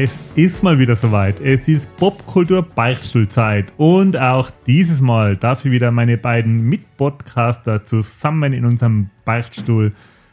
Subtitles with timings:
[0.00, 1.40] Es ist mal wieder soweit.
[1.40, 3.72] Es ist Popkultur Beichtstuhlzeit.
[3.78, 9.92] Und auch dieses Mal darf ich wieder meine beiden Mitpodcaster zusammen in unserem Beichtstuhl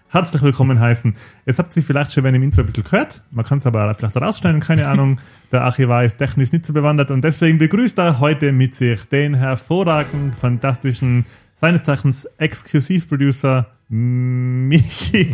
[0.09, 1.15] herzlich willkommen heißen.
[1.45, 3.23] Es habt sich vielleicht schon wenn im Intro ein bisschen gehört.
[3.31, 5.19] Man kann es aber vielleicht rausschneiden, keine Ahnung.
[5.51, 9.33] Der Archivar ist technisch nicht so bewandert und deswegen begrüßt er heute mit sich den
[9.33, 15.33] hervorragenden, fantastischen, seines Zeichens Exklusivproducer Michi.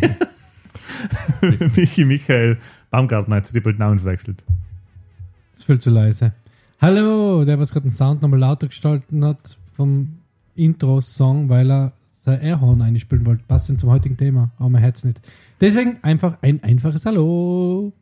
[1.75, 2.57] Michi Michael
[2.91, 4.43] Baumgartner hat doppelt Namen verwechselt.
[5.51, 6.33] Das ist viel zu leise.
[6.79, 10.19] Hallo, der, was gerade den Sound nochmal lauter gestalten hat vom
[10.55, 15.21] Intro-Song, weil er sein Airhorn einspielen wollte, passend zum heutigen Thema, aber mein Herz nicht.
[15.61, 17.93] Deswegen einfach ein einfaches Hallo.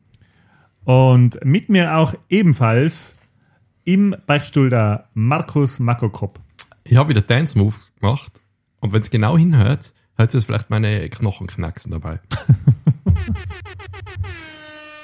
[0.86, 3.18] Und mit mir auch ebenfalls
[3.84, 6.40] im Beichtstuhl der Markus Makokop.
[6.84, 8.42] Ich habe wieder Dance Move gemacht
[8.82, 12.20] und wenn es genau hinhört, hört es vielleicht meine Knochen knacksen dabei.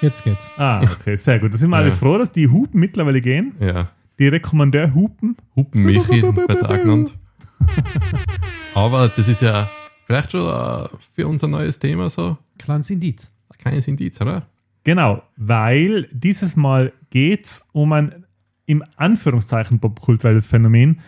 [0.05, 0.51] Jetzt geht's.
[0.55, 1.51] Ah, okay, sehr gut.
[1.51, 1.95] Da sind wir alle Ja.
[1.95, 3.55] froh, dass die Hupen mittlerweile gehen.
[3.59, 3.89] Ja.
[4.19, 5.35] Die Rekommandeur-Hupen.
[5.55, 7.17] Hupenmichi wird er auch genannt.
[8.75, 9.67] Aber das ist ja
[10.05, 13.33] vielleicht schon äh, für unser neues Thema so Kleines Indiz.
[13.51, 14.45] ein kleines Indiz, oder?
[14.83, 18.25] Genau, weil dieses Mal geht's um ein
[18.67, 20.99] im Anführungszeichen popkulturelles Phänomen,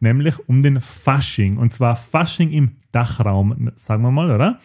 [0.00, 1.56] nämlich um den Fasching.
[1.56, 4.58] Und zwar Fasching im Dachraum, sagen wir mal, oder?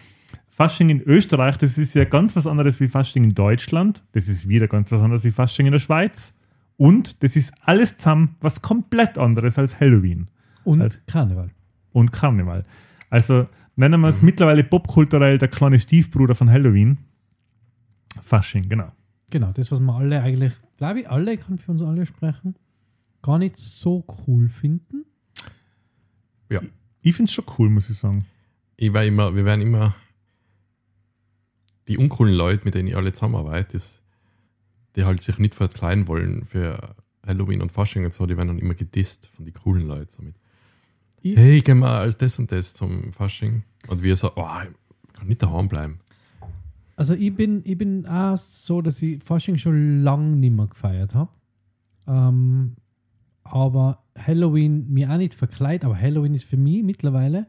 [0.56, 4.04] Fasching in Österreich, das ist ja ganz was anderes wie Fasching in Deutschland.
[4.14, 6.34] Das ist wieder ganz was anderes wie Fasching in der Schweiz.
[6.78, 10.28] Und das ist alles zusammen was komplett anderes als Halloween
[10.64, 11.50] Und Also- Karneval.
[11.92, 12.64] und Karneval.
[13.10, 17.00] Also nennen wir es mittlerweile popkulturell der kleine Stiefbruder von Halloween.
[18.22, 18.94] Fasching, genau.
[19.32, 22.56] Genau, das, was wir alle eigentlich, glaube ich, alle, ich kann für uns alle sprechen,
[23.22, 25.04] gar nicht so cool finden.
[26.50, 26.62] Ja.
[27.02, 28.26] Ich finde es schon cool, muss ich sagen.
[28.78, 29.94] Ich war immer, wir werden immer
[31.88, 34.02] die uncoolen Leute, mit denen ich alle zusammenarbeite, das,
[34.96, 38.60] die halt sich nicht verkleiden wollen für Halloween und Fasching und so, die werden dann
[38.60, 40.10] immer gedisst von den coolen Leuten.
[40.10, 40.36] So mit,
[41.22, 43.64] Ich- hey, gehen wir als das und das zum Fasching.
[43.88, 44.48] Und wir so, oh,
[45.08, 46.00] ich kann nicht daheim bleiben.
[46.96, 51.14] Also ich bin, ich bin auch so, dass ich Fasching schon lange nicht mehr gefeiert
[51.14, 51.30] habe.
[52.08, 52.76] Ähm,
[53.44, 57.48] aber Halloween mir auch nicht verkleidet, aber Halloween ist für mich mittlerweile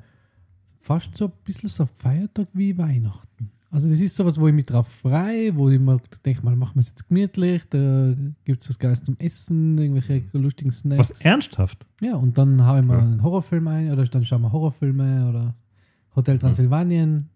[0.81, 3.51] fast so ein bisschen so ein Feiertag wie Weihnachten.
[3.77, 6.77] Also das ist sowas, wo ich mich drauf freue, wo ich mir denke, mal machen
[6.77, 8.15] wir es jetzt gemütlich, da
[8.47, 11.11] gibt es was Geiles zum Essen, irgendwelche lustigen Snacks.
[11.11, 11.85] Was ernsthaft?
[12.01, 15.55] Ja, und dann habe ich mal einen Horrorfilm ein oder dann schauen wir Horrorfilme oder
[16.17, 17.29] Hotel Transsilvanien,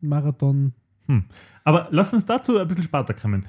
[0.00, 0.72] Marathon.
[1.06, 1.26] Hm.
[1.62, 3.44] Aber lass uns dazu ein bisschen später kommen.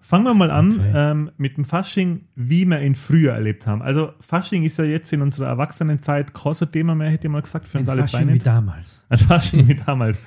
[0.00, 0.92] Fangen wir mal an Okay.
[0.94, 3.82] ähm, mit dem Fasching, wie wir ihn früher erlebt haben.
[3.82, 7.68] Also Fasching ist ja jetzt in unserer Erwachsenenzeit kein Thema mehr, hätte ich mal gesagt,
[7.68, 9.04] für Ein uns alle Fasching wie damals.
[9.10, 10.22] Ein Fasching wie damals.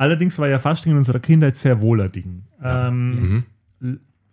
[0.00, 2.44] Allerdings war ja Fasching in unserer Kindheit sehr wohler Ding.
[2.62, 3.44] Ähm,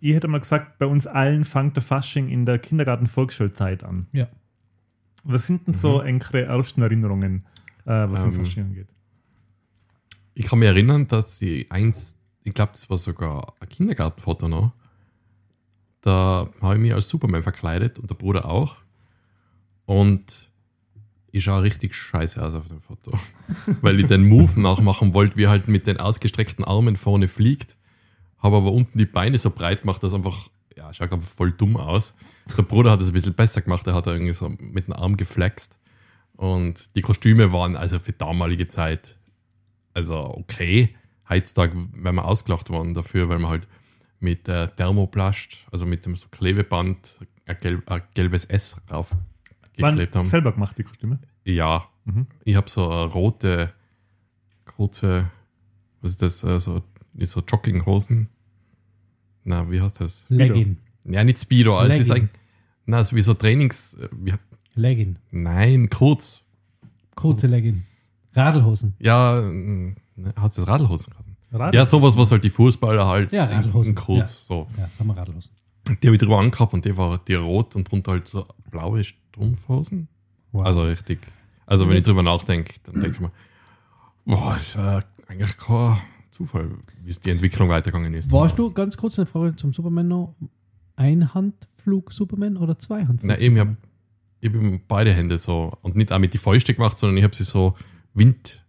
[0.00, 4.06] Ich hätte mal gesagt, bei uns allen fängt der Fasching in der Kindergarten-Volksschulzeit an.
[4.12, 4.28] Ja.
[5.24, 7.44] Was sind denn so engere ersten Erinnerungen,
[7.84, 8.88] äh, was um Ähm, Fasching angeht?
[10.32, 14.72] Ich kann mich erinnern, dass ich eins, ich glaube, das war sogar ein Kindergartenfoto noch.
[16.00, 18.76] Da habe ich mich als Superman verkleidet und der Bruder auch.
[19.84, 20.47] Und
[21.30, 23.12] ich schaue richtig scheiße aus auf dem Foto.
[23.82, 27.76] Weil ich den Move nachmachen wollte, wie er halt mit den ausgestreckten Armen vorne fliegt.
[28.38, 31.76] Habe aber unten die Beine so breit gemacht, dass einfach, ja, schaut einfach voll dumm
[31.76, 32.14] aus.
[32.56, 35.16] Der Bruder hat es ein bisschen besser gemacht, er hat irgendwie so mit dem Arm
[35.16, 35.78] geflext.
[36.36, 39.18] Und die Kostüme waren also für damalige Zeit
[39.98, 40.94] also okay.
[41.28, 43.68] Heutzutage wären wir ausgelacht worden dafür, weil man halt
[44.20, 49.26] mit äh, Thermoplast, also mit dem so Klebeband, ein, gelb, ein gelbes S drauf Waren
[49.82, 50.24] geklebt haben.
[50.24, 51.18] selber gemacht, die Kostüme?
[51.44, 52.26] Ja, Mhm.
[52.44, 53.72] ich habe so eine rote,
[54.64, 55.30] kurze,
[56.00, 56.82] was ist das, äh, so,
[57.12, 58.28] nicht so Jogginghosen.
[59.44, 60.24] Na, wie heißt das?
[60.28, 60.78] Leggin.
[61.04, 62.24] Ja, nicht Speedo, aber es ist Legging.
[62.24, 62.30] ein,
[62.86, 64.32] na, so wie so Trainings, äh, wie,
[64.74, 65.18] Leggin.
[65.30, 66.42] nein, kurz.
[67.14, 67.84] Kurze Leggin.
[68.34, 68.94] Radlhosen.
[69.00, 69.94] Ja, äh,
[70.36, 71.28] hat es Radlhosen gehabt?
[71.50, 73.94] Radl- Ja, sowas, was halt die Fußballer halt Ja, Radlhosen.
[73.94, 74.68] kurz, so.
[74.76, 75.50] Ja, das haben wir Radlhosen.
[76.02, 79.04] Die habe ich drüber angehabt und die war die rot und drunter halt so blaue
[79.04, 80.08] Strumpfhosen.
[80.52, 80.66] Wow.
[80.66, 81.20] Also richtig.
[81.66, 83.32] Also wenn ich drüber nachdenke, dann denke ich mir,
[84.24, 85.98] boah, es war eigentlich kein
[86.30, 86.70] Zufall,
[87.04, 88.32] wie es die Entwicklung weitergegangen ist.
[88.32, 90.34] Warst du, ganz kurz eine Frage zum Superman noch,
[90.96, 93.28] Einhandflug-Superman oder Zweihandflug?
[93.28, 93.76] Nein, eben, ich habe
[94.40, 97.24] ich hab eben beide Hände so und nicht auch mit die Fäuste gemacht, sondern ich
[97.24, 97.74] habe sie so
[98.14, 98.64] wind,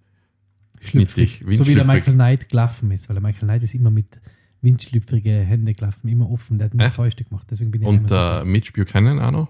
[0.81, 1.38] Schlüpfrig.
[1.38, 1.86] Schnittig, So wie der.
[1.86, 4.19] Michael Knight gelaufen ist, weil der Michael Knight ist immer mit
[4.62, 6.94] windschlüpfrige Hände gelaufen, immer offen, der hat nicht?
[6.94, 9.48] Fäuste gemacht, deswegen bin ich und immer äh, Mitch Buchanan auch noch.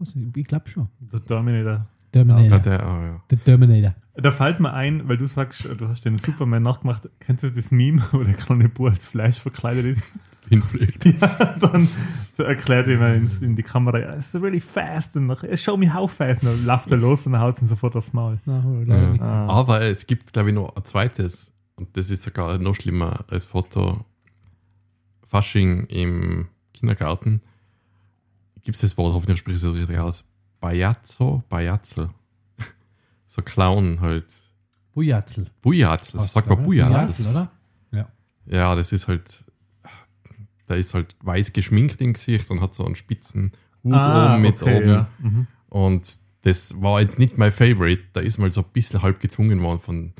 [0.00, 0.18] so.
[0.18, 0.88] Also, ich glaube schon.
[1.00, 1.86] Der Terminator.
[2.12, 2.50] Terminator.
[2.50, 3.22] Ja, der, ah, ja.
[3.30, 3.94] Der Terminator.
[4.14, 7.08] Da fällt mir ein, weil du sagst, du hast den Superman nachgemacht.
[7.20, 10.06] Kennst du das Meme, wo der kleine Bub als Fleisch verkleidet ist?
[10.48, 11.04] hinfliegt.
[11.04, 11.88] Ja, dann
[12.38, 15.16] erklärt er ins, in die Kamera, it's really fast.
[15.16, 16.42] Und dann, show me how fast.
[16.42, 18.38] Und dann läuft er los und dann haut ihn sofort aufs Maul.
[18.44, 19.14] Na, Ja.
[19.20, 19.46] Ah.
[19.48, 23.44] Aber es gibt, glaube ich, noch ein zweites, und das ist sogar noch schlimmer als
[23.44, 24.04] Foto.
[25.36, 27.42] Fasching im Kindergarten.
[28.62, 30.24] Gibt es das Wort, hoffentlich spreche ich es richtig aus.
[30.60, 32.08] Bajazzo, Bajazzel.
[33.28, 34.32] so Clown halt.
[34.94, 35.50] Bujatzel.
[35.60, 37.26] Bujazzel, so sagt man Bujazzel.
[37.26, 37.52] oder?
[37.92, 38.08] Ja.
[38.46, 39.44] Ja, das ist halt,
[40.70, 43.52] der ist halt weiß geschminkt im Gesicht und hat so einen spitzen
[43.84, 44.72] Hut oben mit oben.
[44.72, 45.10] Ah, ja.
[45.18, 45.46] Mhm.
[45.68, 48.04] Und das war jetzt nicht mein Favorite.
[48.14, 50.14] Da ist mal so ein bisschen halb gezwungen worden von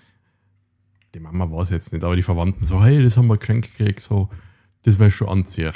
[1.15, 3.75] die Mama war es jetzt nicht, aber die Verwandten so, hey, das haben wir geschenkt
[3.75, 4.29] gekriegt, so,
[4.87, 5.73] das will ich schon anziehen.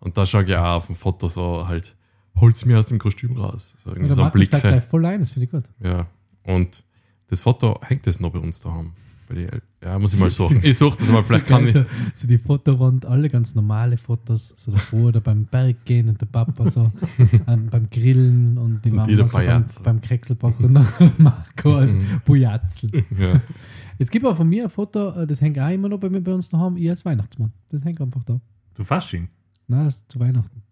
[0.00, 1.96] Und da schaue ich auch auf dem Foto so halt,
[2.36, 3.74] hol's mir aus dem Kostüm raus.
[3.78, 4.48] So, Ja, der so Blick.
[4.48, 5.64] steigt gleich voll ein, das finde ich gut.
[5.80, 6.06] Ja.
[6.44, 6.84] Und
[7.28, 8.92] das Foto hängt jetzt noch bei uns daheim.
[9.28, 10.60] Bei die El- Ja, muss ich mal suchen.
[10.62, 11.72] Ich suche das mal, vielleicht so, kann ich.
[11.72, 11.84] so,
[12.14, 16.26] so die Fotowand, alle ganz normale Fotos, so der Bruder beim Berg gehen und der
[16.26, 16.90] Papa so
[17.46, 20.86] ähm, beim Grillen und die Und Mama jeder so beim, beim Krekselback und dann
[21.18, 22.04] Marco als Mhm.
[22.24, 22.90] Bujatzel.
[23.18, 23.40] Ja.
[23.98, 26.20] Jetzt gibt auch von mir ein Foto, äh, das hängt auch immer noch bei mir
[26.22, 27.52] bei uns daheim, ich als Weihnachtsmann.
[27.70, 28.40] Das hängt einfach da.
[28.72, 29.28] Zu Fasching,
[29.68, 30.62] Nein, zu Weihnachten.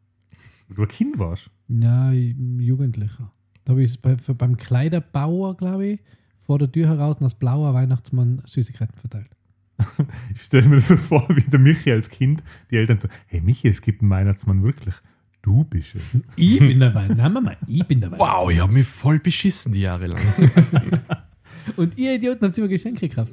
[0.69, 1.51] wo du ein Kind warst.
[1.69, 3.31] Ja, ich- Jugendlicher.
[3.65, 6.01] Da habe ich es bei, beim Kleiderbauer, glaube ich,
[6.47, 9.31] vor der Tür heraus und als blauer Weihnachtsmann Süßigkeiten verteilt.
[10.35, 13.41] Ich stelle mir das so vor, wie der Michi als Kind, die Eltern so, hey
[13.41, 14.95] Michi, es gibt einen Weihnachtsmann wirklich.
[15.43, 16.23] Du bist es.
[16.37, 17.57] Ich bin der Weihnachtsmann.
[17.67, 18.43] Ich bin der Weihnachtsmann.
[18.43, 20.21] Wow, ich habe mich voll beschissen die Jahre lang.
[21.77, 23.33] Und ihr Idioten habt immer Geschenke gekauft.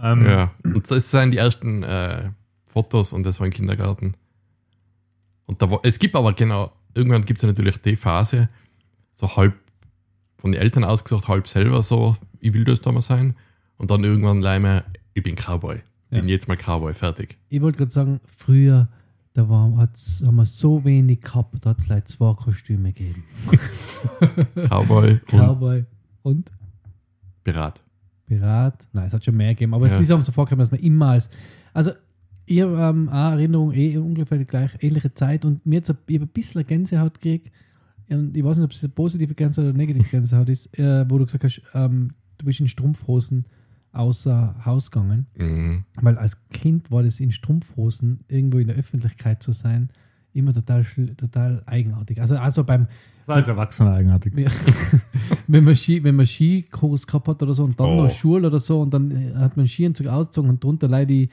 [0.00, 2.30] Ähm, Ja, und das sind die ersten äh,
[2.72, 4.14] Fotos und das war im Kindergarten.
[5.46, 8.48] Und da war, es gibt aber genau, irgendwann gibt es ja natürlich die Phase,
[9.12, 9.54] so halb
[10.40, 13.34] von den Eltern ausgesucht, halb selber so, ich will das da mal sein.
[13.76, 14.84] Und dann irgendwann leime,
[15.14, 15.80] ich bin Cowboy.
[16.10, 16.30] Bin Ja.
[16.34, 17.38] jetzt mal Cowboy, fertig.
[17.48, 18.88] Ich wollte gerade sagen, früher,
[19.34, 23.22] da war, hat's, haben wir so wenig gehabt, da hat es leider zwei Kostüme gegeben.
[24.68, 25.84] Cowboy und Cowboy
[26.22, 26.50] und
[27.44, 27.82] Pirat.
[28.26, 28.86] Pirat.
[28.92, 29.94] Nein, es hat schon mehr gegeben, aber Ja.
[29.94, 31.30] es ist auch so vorgekommen, dass man immer als.
[31.72, 31.92] Also,
[32.46, 36.20] ich habe ähm, auch Erinnerung, eh ungefähr die gleich ähnliche Zeit und mir jetzt ich
[36.20, 37.52] ein bisschen Gänsehaut gekriegt.
[38.10, 41.04] Und ich weiß nicht, ob es eine positive Gänsehaut oder eine negative Gänsehaut ist, äh,
[41.08, 43.44] wo du gesagt hast, ähm, du bist in Strumpfhosen
[43.92, 45.26] außer Haus gegangen.
[45.36, 45.84] Mhm.
[46.00, 49.88] Weil als Kind war das in Strumpfhosen irgendwo in der Öffentlichkeit zu sein,
[50.32, 50.84] immer total,
[51.16, 52.20] total eigenartig.
[52.20, 52.86] Also, also beim,
[53.18, 54.38] Das ist als Erwachsener eigenartig.
[54.38, 54.48] ja.
[55.48, 58.02] wenn man Ski, wenn man Skikurs gehabt hat oder so und dann Oh.
[58.04, 61.28] noch Schuhe oder so und dann hat man Skianzug ausgezogen und drunter leider die,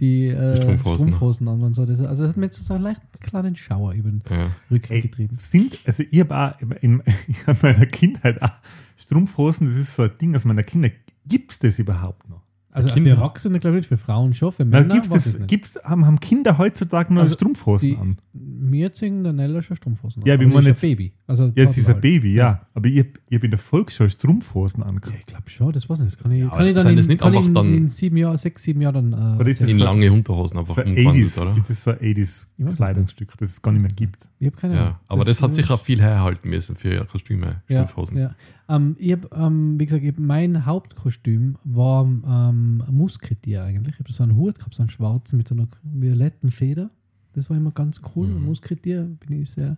[0.00, 1.08] die, äh, Die Strumpfhosen.
[1.08, 1.84] Strumpfhosen an und so.
[1.86, 4.50] Das, also das hat mir jetzt so einen leichten kleinen Schauer über den Ja.
[4.70, 5.36] Rücken Ey, getrieben.
[5.40, 7.02] sind, also ich habe auch in, in,
[7.46, 8.50] in meiner Kindheit auch
[8.96, 10.94] Strumpfhosen, das ist so ein Ding aus meiner Kindheit.
[11.26, 12.42] Gibt es das überhaupt noch?
[12.84, 13.10] Also Kinder.
[13.10, 15.48] für Erwachsene glaube ich nicht, für Frauen schon, für Männer gibt's weiß das, ich nicht.
[15.50, 18.16] gibt's, haben, haben Kinder heutzutage noch Also, Strumpfhosen die- an?
[18.60, 20.40] Mir ziehen der Nella schon Strumpfhosen Ja, an.
[20.40, 21.12] meinen ist ein jetzt- Baby.
[21.26, 22.66] Also Ja, sie ist ein Baby, ja.
[22.74, 22.96] Aber ich,
[23.28, 24.90] ich habe in der Volksschule Strumpfhosen halt.
[24.92, 25.18] Ja, angehabt.
[25.20, 26.16] ich glaube schon, das weiß ich nicht.
[26.16, 28.16] Das kann ich, aber kann ich dann in, nicht kann ich in, dann- in sieben
[28.16, 29.36] Jahren, sechs, sieben Jahren dann.
[29.36, 31.56] Äh, Oder ist das In so- lange Unterhosen einfach So ein umgewandelt, 80s, oder?
[31.56, 34.28] ist das so ein 80s Ich weiß es Kleidungsstück, das es gar nicht mehr gibt.
[34.38, 34.86] ich habe keine Ahnung.
[34.90, 38.18] Ja, aber das, hat äh, sicher viel herhalten müssen für Kostüme, ja, Strumpfhosen.
[38.18, 38.34] ja.
[38.68, 43.94] Ähm, ich hab, ähm, wie gesagt, ich mein Hauptkostüm war ähm, ein Musketier eigentlich.
[43.94, 46.90] Ich habe so einen Hut gehabt, so einen schwarzen mit so einer violetten Feder.
[47.32, 48.28] Das war immer ganz cool.
[48.28, 48.44] Mhm.
[48.44, 49.76] Musketier bin ich sehr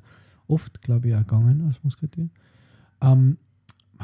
[0.48, 2.28] oft, glaube ich, auch gegangen als Musketier.
[3.00, 3.38] Ähm,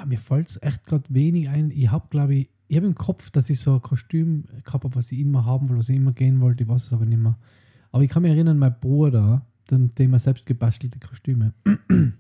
[0.06, 1.70] mir fällt es echt gerade wenig ein.
[1.70, 4.94] Ich habe, glaube ich, ich habe im Kopf, dass ich so ein Kostüm gehabt habe,
[4.94, 6.64] was ich immer haben wollte, was ich immer gehen wollte.
[6.64, 7.38] Ich weiß es aber nicht mehr.
[7.92, 11.54] Aber ich kann mich erinnern, mein Bruder, dem, dem er selbst gebastelte Kostüme.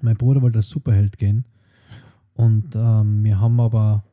[0.00, 1.44] mein Bruder wollte als Superheld gehen.
[2.38, 4.04] Und ähm, wir haben aber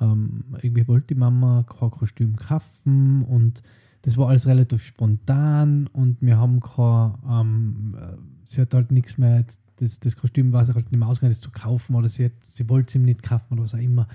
[0.00, 3.62] ähm, irgendwie wollte die Mama kein Kostüm kaufen und
[4.02, 9.16] das war alles relativ spontan und wir haben kein, ähm, äh, sie hat halt nichts
[9.16, 9.44] mehr,
[9.76, 12.32] das, das Kostüm war sich halt nicht mehr ausgegangen, das zu kaufen oder sie, hat,
[12.48, 14.08] sie wollte es ihm nicht kaufen oder was auch immer.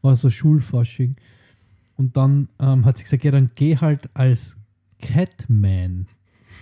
[0.00, 1.16] War so Schulforschung.
[1.96, 4.56] Und dann ähm, hat sie gesagt, ja, dann geh halt als
[4.98, 6.06] Catman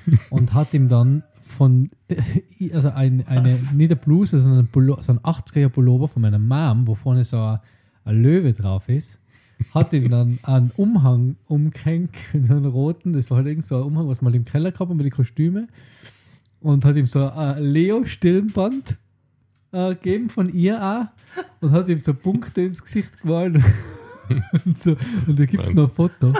[0.31, 1.23] und hat ihm dann
[1.57, 1.91] von,
[2.73, 3.73] also ein, eine, Was?
[3.73, 7.25] nicht eine Bluse, sondern ein, Pullo, so ein 80er Pullover von meiner Mom, wo vorne
[7.25, 7.59] so ein,
[8.05, 9.19] ein Löwe drauf ist,
[9.75, 13.83] hat ihm dann einen Umhang umgehängt, so einen roten, das war halt irgend so ein
[13.83, 15.69] Umhang, was man im Keller gehabt hat mit den Kostüme
[16.61, 18.99] und hat ihm so ein Leo-Stirnband
[19.73, 21.07] äh, gegeben von ihr auch
[21.61, 23.61] und hat ihm so Punkte ins Gesicht gemalt
[24.65, 24.97] und, so,
[25.27, 26.33] und da gibt es noch ein Foto.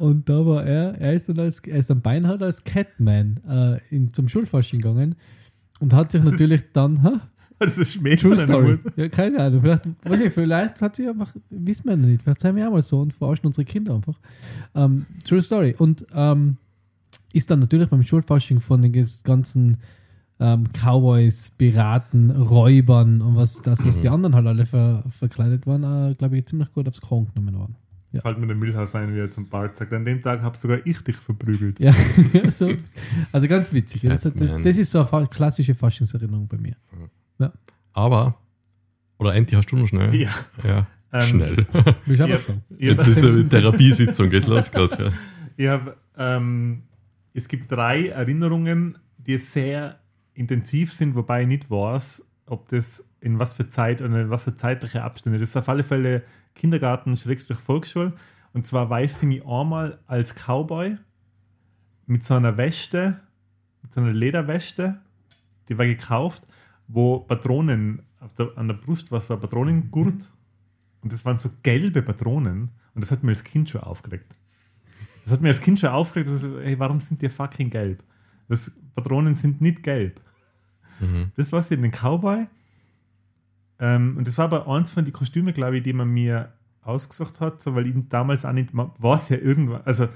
[0.00, 3.94] Und da war er, er ist dann als, er ist dann beinhart als Catman äh,
[3.94, 5.14] in, zum Schulfasching gegangen
[5.78, 7.20] und hat sich natürlich dann, ha?
[7.58, 8.78] Das ist Schmäh von einer.
[8.96, 9.60] Ja, keine Ahnung.
[9.60, 9.84] Vielleicht,
[10.24, 13.12] ich, vielleicht hat sie einfach, wissen wir nicht, vielleicht sind wir auch mal so und
[13.12, 14.18] verarschen unsere Kinder einfach.
[14.74, 15.74] Ähm, True Story.
[15.76, 16.56] Und ähm,
[17.34, 19.76] ist dann natürlich beim Schulfasching von den ganzen
[20.38, 25.84] ähm, Cowboys, Piraten, Räubern und was das, was die anderen halt alle ver, verkleidet waren,
[25.84, 27.76] äh, glaube ich, ziemlich gut aufs Korn genommen worden.
[28.12, 28.22] Ja.
[28.22, 29.92] Fällt mir der Milchhaus ein, wie er zum Bart sagt.
[29.92, 31.78] An dem Tag habe sogar ich dich verprügelt.
[31.78, 31.92] Ja,
[32.48, 32.72] so,
[33.30, 34.02] also ganz witzig.
[34.02, 36.76] Das, das, das ist so eine klassische Faschingserinnerung bei mir.
[37.92, 38.36] Aber,
[39.18, 40.14] oder Enti, hast du noch schnell?
[40.14, 40.30] Ja.
[40.64, 41.66] Ja, Ähm, schnell.
[42.06, 42.26] Ich Ja.
[42.26, 42.48] Ich
[42.78, 45.12] Jetzt ist eine Therapiesitzung, geht los gerade.
[45.56, 45.72] Ja.
[45.72, 46.84] Hab, ähm,
[47.34, 50.00] es gibt drei Erinnerungen, die sehr
[50.34, 54.44] intensiv sind, wobei ich nicht weiß, ob das in was für Zeit oder in was
[54.44, 55.38] für zeitliche Abstände.
[55.38, 58.12] Das ist auf alle Fälle Kindergarten, Schrägstrich Volksschule.
[58.52, 60.96] Und zwar weiß ich mich einmal als Cowboy
[62.06, 63.20] mit so einer Weste,
[63.82, 65.00] mit so einer Lederweste,
[65.68, 66.48] die war gekauft,
[66.88, 68.02] wo Patronen
[68.36, 70.30] der, an der Brust war so ein Patronengurt
[71.02, 74.34] und das waren so gelbe Patronen und das hat mir als Kind schon aufgeregt.
[75.22, 78.02] Das hat mir als Kind schon aufgeregt, dass, hey, warum sind die fucking gelb?
[78.48, 80.20] Das, Patronen sind nicht gelb.
[81.36, 82.46] Das war in den Cowboy.
[83.78, 86.52] Ähm, und das war aber eins von den Kostümen, glaube ich, die man mir
[86.82, 90.08] ausgesucht hat, so, weil ich damals auch nicht, man weiß ja irgendwann, also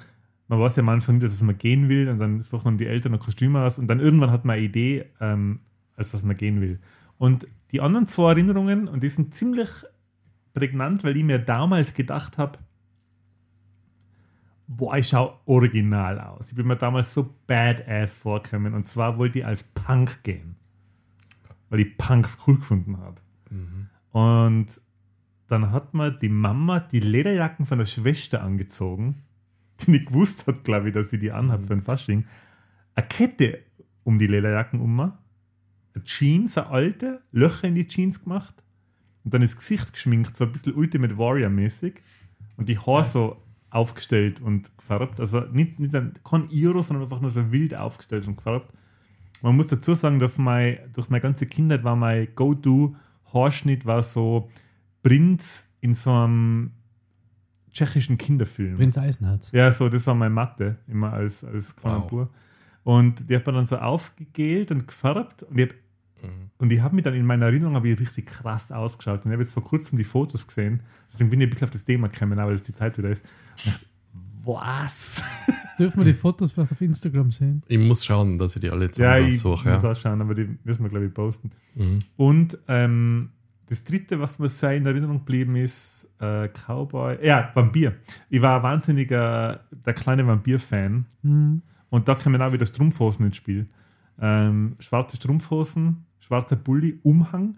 [0.48, 2.86] man weiß ja am Anfang nicht, dass man gehen will und dann suchen dann die
[2.86, 5.60] Eltern ein Kostüm aus und dann irgendwann hat man eine Idee, ähm,
[5.96, 6.78] als was man gehen will.
[7.18, 9.68] Und die anderen zwei Erinnerungen, und die sind ziemlich
[10.52, 12.58] prägnant, weil ich mir damals gedacht habe,
[14.66, 16.50] boah, ich schaue original aus.
[16.50, 20.56] Ich bin mir damals so badass vorgekommen und zwar wollte ich als Punk gehen,
[21.68, 23.20] weil ich Punks cool gefunden habe.
[24.10, 24.80] Und
[25.48, 29.22] dann hat mir die Mama die Lederjacken von der Schwester angezogen,
[29.80, 32.24] die nicht gewusst hat, glaube ich, dass sie die anhat für ein Fasching.
[32.94, 33.58] Eine Kette
[34.04, 35.18] um die Lederjacken um mir,
[35.94, 38.62] eine Jeans, eine alte, Löcher in die Jeans gemacht
[39.24, 41.94] und dann das Gesicht geschminkt, so ein bisschen Ultimate Warrior-mäßig
[42.56, 45.18] und die Haare so aufgestellt und gefärbt.
[45.18, 48.72] Also nicht, nicht ein, kein Iro, sondern einfach nur so wild aufgestellt und gefärbt.
[49.44, 54.48] Man muss dazu sagen, dass mein, durch meine ganze Kindheit war mein Go-To-Haarschnitt war so
[55.02, 56.70] Prinz in so einem
[57.70, 58.76] tschechischen Kinderfilm.
[58.76, 59.52] Prinz Eisenherz.
[59.52, 62.10] Ja, so, das war meine Matte, immer als, als kleiner Wow.
[62.10, 62.34] Bub.
[62.84, 65.42] Und die hat man dann so aufgegelt und gefärbt.
[65.42, 65.74] Und ich habe
[66.56, 69.26] und ich habe mich dann in meiner Erinnerung ich richtig krass ausgeschaut.
[69.26, 70.82] Und ich habe jetzt vor kurzem die Fotos gesehen.
[71.12, 73.26] Deswegen bin ich ein bisschen auf das Thema gekommen, weil es die Zeit wieder ist.
[73.58, 73.86] Und dachte,
[74.44, 75.22] was?
[75.78, 77.62] Dürfen wir die Fotos vielleicht auf Instagram sehen?
[77.68, 79.70] Ich muss schauen, dass ich die alle ja, ich zusammensuche.
[79.70, 79.90] muss Ja.
[79.90, 81.50] ausschauen, aber die müssen wir, glaube ich, posten.
[81.74, 81.98] Mhm.
[82.16, 83.30] Und ähm,
[83.66, 87.94] das dritte, was mir sehr in Erinnerung geblieben ist, äh, Cowboy, ja, Vampir.
[88.28, 91.06] Ich war ein wahnsinniger, der kleine Vampir-Fan.
[91.22, 91.62] Hm.
[91.88, 93.66] Und da kommen auch wieder Strumpfhosen ins Spiel.
[94.20, 97.56] Ähm, schwarze Strumpfhosen, schwarzer Bulli, Umhang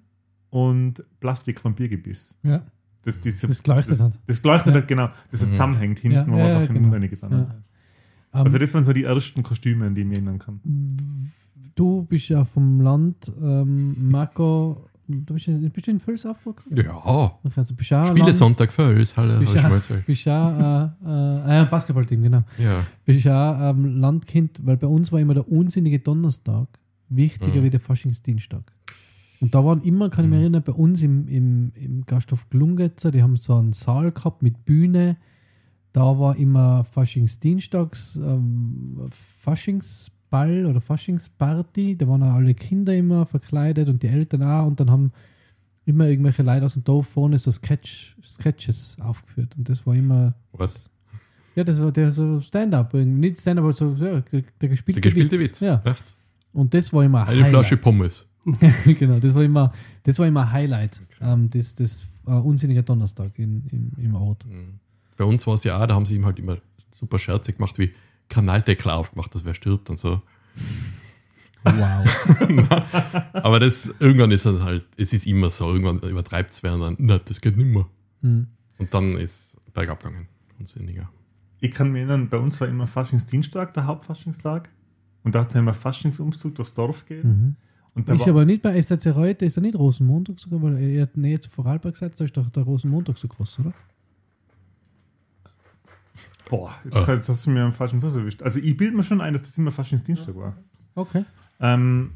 [0.50, 2.36] und Plastik-Vampirgebiss.
[2.42, 2.62] Ja.
[3.02, 4.20] Das, diese, Das geleuchtet das, hat.
[4.26, 4.80] Das geleuchtet Ja.
[4.80, 5.08] hat, genau.
[5.30, 6.88] Das so zusammenhängt hinten, Ja, wo man ja, einfach ja, den genau.
[6.88, 7.38] Mund reingetan Ja.
[7.38, 7.56] hat.
[8.36, 10.60] Ähm, Also das waren so die ersten Kostüme, an die ich mich erinnern kann.
[11.74, 16.74] du bist ja vom Land, ähm, Marco, du bist, in- bist du in Völs aufgewachsen?
[16.76, 20.06] Ja, Okay, also bist auch Spiele Land- Sonntag Völs, hallo, Bist gesagt.
[20.06, 22.42] bist ja äh, äh, äh, Basketballteam, genau.
[22.58, 26.68] Ja, Bist ja ähm, Landkind, weil bei uns war immer der unsinnige Donnerstag
[27.08, 27.64] wichtiger Mhm.
[27.64, 28.62] wie der Faschingsdienstag.
[29.40, 30.42] Und da waren immer, kann ich mich Mhm.
[30.44, 34.64] erinnern, bei uns im, im, im Gasthof Glungetzer, die haben so einen Saal gehabt mit
[34.64, 35.16] Bühne.
[35.96, 39.08] Da war immer Faschingsdienstags, ähm,
[39.40, 41.96] Faschingsball oder Faschingsparty.
[41.96, 44.66] Da waren auch alle Kinder immer verkleidet und die Eltern auch.
[44.66, 45.10] Und dann haben
[45.86, 49.56] immer irgendwelche Leute aus dem Dorf vorne so Sketch, Sketches aufgeführt.
[49.56, 50.90] Und das war immer was?
[51.54, 55.40] ja, das war der so Stand-up, nicht Stand-up, aber so ja, der, gespielte, Der gespielte
[55.40, 55.60] Witz.
[55.60, 55.80] Ja.
[55.82, 56.14] Echt?
[56.52, 58.26] Und das war immer Eine Flasche Pommes.
[58.84, 59.72] genau, das war immer,
[60.02, 64.44] das war immer Highlight, ähm, das, das äh, unsinniger Donnerstag in, im, im Ort.
[65.16, 66.58] Bei uns war es ja auch, da haben sie ihm halt immer
[66.90, 67.94] super scherzig gemacht, wie
[68.28, 70.22] Kanaldeckel aufgemacht, dass wer stirbt und so.
[71.64, 72.72] Wow.
[73.32, 76.80] Aber das, irgendwann ist es halt, es ist immer so, irgendwann übertreibt es wer und
[76.80, 77.86] dann, na, das geht nicht mehr.
[78.22, 78.46] Hm.
[78.78, 80.28] Und dann ist bergab gegangen.
[80.58, 81.10] Unsinniger.
[81.60, 84.70] Ich kann mich erinnern, bei uns war immer Faschingsdienstag, der Hauptfaschingstag.
[85.22, 87.28] Und da hat es immer Faschingsumzug durchs Dorf gegeben.
[87.28, 87.56] Mhm.
[87.94, 90.78] Und da Ist war, aber nicht bei SZ heute, ist da nicht Rosenmontag sogar, weil
[90.78, 93.72] er hat Nähe zu Vorarlberg gesagt, da ist doch der Rosenmontag so groß, oder?
[96.48, 97.14] Boah, jetzt, Ah.
[97.14, 98.42] jetzt hast du mir am falschen Fuß erwischt.
[98.42, 100.56] Also ich bilde mir schon ein, dass das immer Faschingsdienstag war.
[100.94, 101.24] Okay.
[101.60, 102.12] Ähm,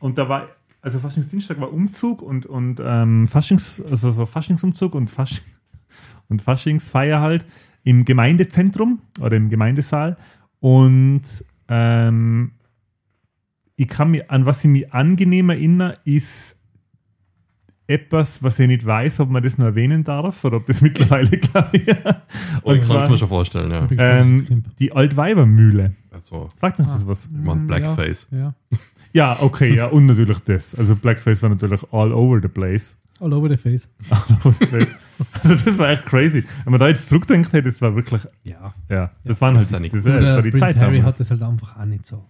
[0.00, 0.48] und da war,
[0.82, 5.44] also Faschingsdienstag war Umzug und, und ähm, Faschings, also so Faschingsumzug und, Fasching,
[6.28, 7.44] und Faschingsfeier halt
[7.84, 10.16] im Gemeindezentrum oder im Gemeindesaal.
[10.60, 11.22] Und
[11.68, 12.52] ähm,
[13.76, 16.59] ich kann mich, an was ich mich angenehm erinnere, ist
[17.90, 21.28] etwas, was ich nicht weiß, ob man das noch erwähnen darf oder ob das mittlerweile,
[21.30, 21.88] glaube ich.
[22.62, 23.82] Und ich kann es mir schon vorstellen, ja.
[23.90, 25.94] Was ähm, die Altweibermühle.
[26.12, 27.06] Also, Sagt uns das Ah.
[27.06, 27.26] was?
[27.26, 28.28] ich mein Blackface.
[28.30, 28.54] Ja, ja.
[29.12, 30.74] Ja, okay, ja, und natürlich das.
[30.76, 32.96] Also Blackface war natürlich all over the place.
[33.18, 33.88] All over the face.
[35.42, 36.44] also das war echt crazy.
[36.64, 38.72] Wenn man da jetzt zurückdenkt, hey, das war wirklich, Ja.
[38.88, 40.14] ja, das waren halt Ist ja nicht das, gut.
[40.14, 41.14] das war die Prince Zeit Harry damals.
[41.14, 42.24] hat das halt einfach auch nicht so.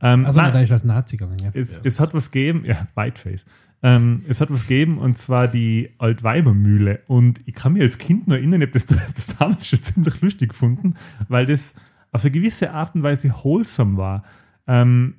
[0.00, 1.50] Ähm, Also, nein, der ist als Nazi gegangen, ja.
[1.54, 1.78] es, Ja.
[1.82, 3.44] es hat was gegeben, ja, Whiteface.
[3.82, 7.02] Ähm, es hat was gegeben und zwar die Altweibermühle.
[7.08, 10.20] Und ich kann mich als Kind noch erinnern, ich habe das, das damals schon ziemlich
[10.20, 10.94] lustig gefunden,
[11.28, 11.74] weil das
[12.12, 14.22] auf eine gewisse Art und Weise wholesome war.
[14.68, 15.16] Ähm,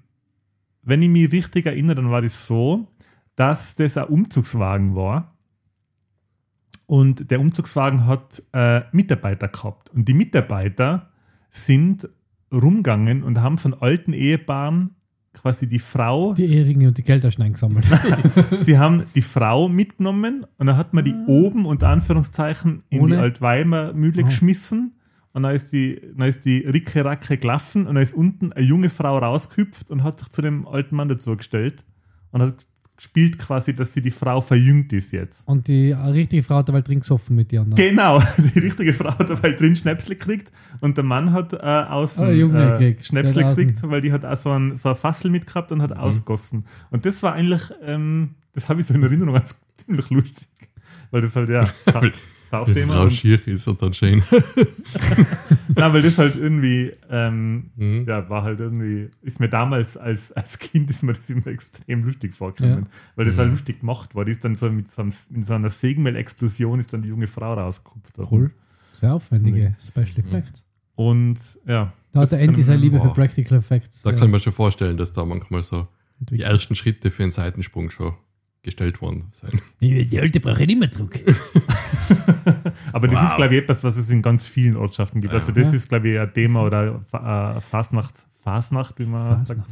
[0.81, 2.87] wenn ich mich richtig erinnere, dann war das so,
[3.35, 5.33] dass das ein Umzugswagen war.
[6.85, 9.89] Und der Umzugswagen hat äh, Mitarbeiter gehabt.
[9.89, 11.09] Und die Mitarbeiter
[11.49, 12.07] sind
[12.51, 14.95] rumgegangen und haben von alten Ehepaaren
[15.33, 17.85] quasi die Frau, Die Eheringe und die Gelderschneiden gesammelt.
[18.59, 23.03] sie haben die Frau mitgenommen und dann hat man die oben unter Anführungszeichen in die
[23.15, 23.19] Ohne?
[23.19, 24.25] Altweimer-Mühle Ah.
[24.25, 24.93] geschmissen
[25.33, 28.63] und dann ist die, dann ist die Ricke Racke gelaufen und dann ist unten eine
[28.65, 31.83] junge Frau rausgehüpft und hat sich zu dem alten Mann dazu gestellt
[32.31, 32.55] und hat
[32.95, 35.47] gespielt quasi, dass sie die Frau verjüngt ist jetzt.
[35.47, 37.75] Und die richtige Frau hat dabei drin gesoffen mit den anderen.
[37.89, 38.21] Genau,
[38.55, 42.31] die richtige Frau hat dabei drin Schnäpsle gekriegt und der Mann hat äh, außen Ah,
[42.31, 43.05] Junge äh, gekriegt.
[43.07, 45.97] Schnäpsle gekriegt, weil die hat auch so ein, so ein Fassel mitgehabt und hat Mhm.
[45.97, 46.65] ausgossen.
[46.91, 50.47] Und das war eigentlich, ähm, das habe ich so in Erinnerung als ziemlich lustig,
[51.11, 51.63] weil das halt, ja,
[52.53, 52.93] Sa- Wenn Saufthema.
[52.93, 54.21] Frau schier ist und dann schön.
[55.75, 58.05] nein, weil das halt irgendwie, ähm, Mhm.
[58.07, 62.03] ja, war halt irgendwie, ist mir damals als, als Kind ist mir das immer extrem
[62.03, 62.87] lustig vorgekommen, Ja.
[63.15, 63.39] weil das Mhm.
[63.39, 64.25] halt lustig gemacht war.
[64.25, 67.27] Die ist dann so mit so, einem, mit so einer Sägenmehl-Explosion ist dann die junge
[67.27, 68.13] Frau rausgekupft.
[68.31, 68.51] Cool.
[68.99, 70.63] Sehr aufwendige Special Effects.
[70.95, 71.91] Und ja.
[72.11, 73.15] Da hat der Andy kann- seine Liebe für Wow.
[73.15, 74.03] Practical Effects.
[74.03, 75.87] Da äh, kann man schon vorstellen, dass da manchmal so
[76.19, 78.13] die ersten Schritte für einen Seitensprung schon
[78.63, 79.51] gestellt worden sein.
[79.81, 81.19] Die alte brauche ich nicht mehr zurück.
[82.93, 83.25] Aber das Wow.
[83.27, 85.33] ist, glaube ich, etwas, was es in ganz vielen Ortschaften gibt.
[85.33, 85.75] Also das Ja.
[85.77, 89.59] ist, glaube ich, ein Thema oder äh, Fastnacht, Fastnacht, wie man sagt.
[89.61, 89.69] Fasnacht.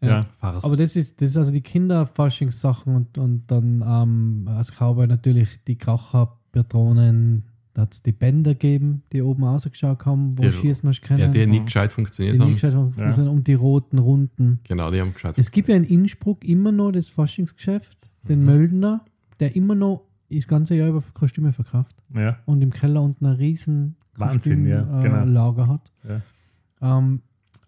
[0.00, 0.20] Ja.
[0.40, 5.62] Aber das ist, das ist also die Kinderforschungssachen und, und dann ähm, als Cowboy natürlich
[5.66, 10.88] die Kracherpatronen, da hat es die Bänder gegeben, die oben rausgeschaut haben, wo Die- Schießen
[10.88, 11.20] hast können.
[11.20, 12.52] ja, die nie gescheit die funktioniert nie haben.
[12.54, 13.12] gescheit haben, Ja.
[13.12, 14.60] sind um die roten Runden.
[14.64, 18.44] Genau, die haben gescheit Es gibt ja in Innsbruck immer noch das Forschungsgeschäft, den Mhm.
[18.46, 19.04] Möldner,
[19.40, 22.38] der immer noch das ganze Jahr über Kostüme verkauft Ja.
[22.46, 25.22] und im Keller unten ein riesen Wahnsinn, ja, Kostüm, genau.
[25.22, 25.92] äh, Lager hat.
[26.08, 26.98] Ja.
[26.98, 27.20] Ähm,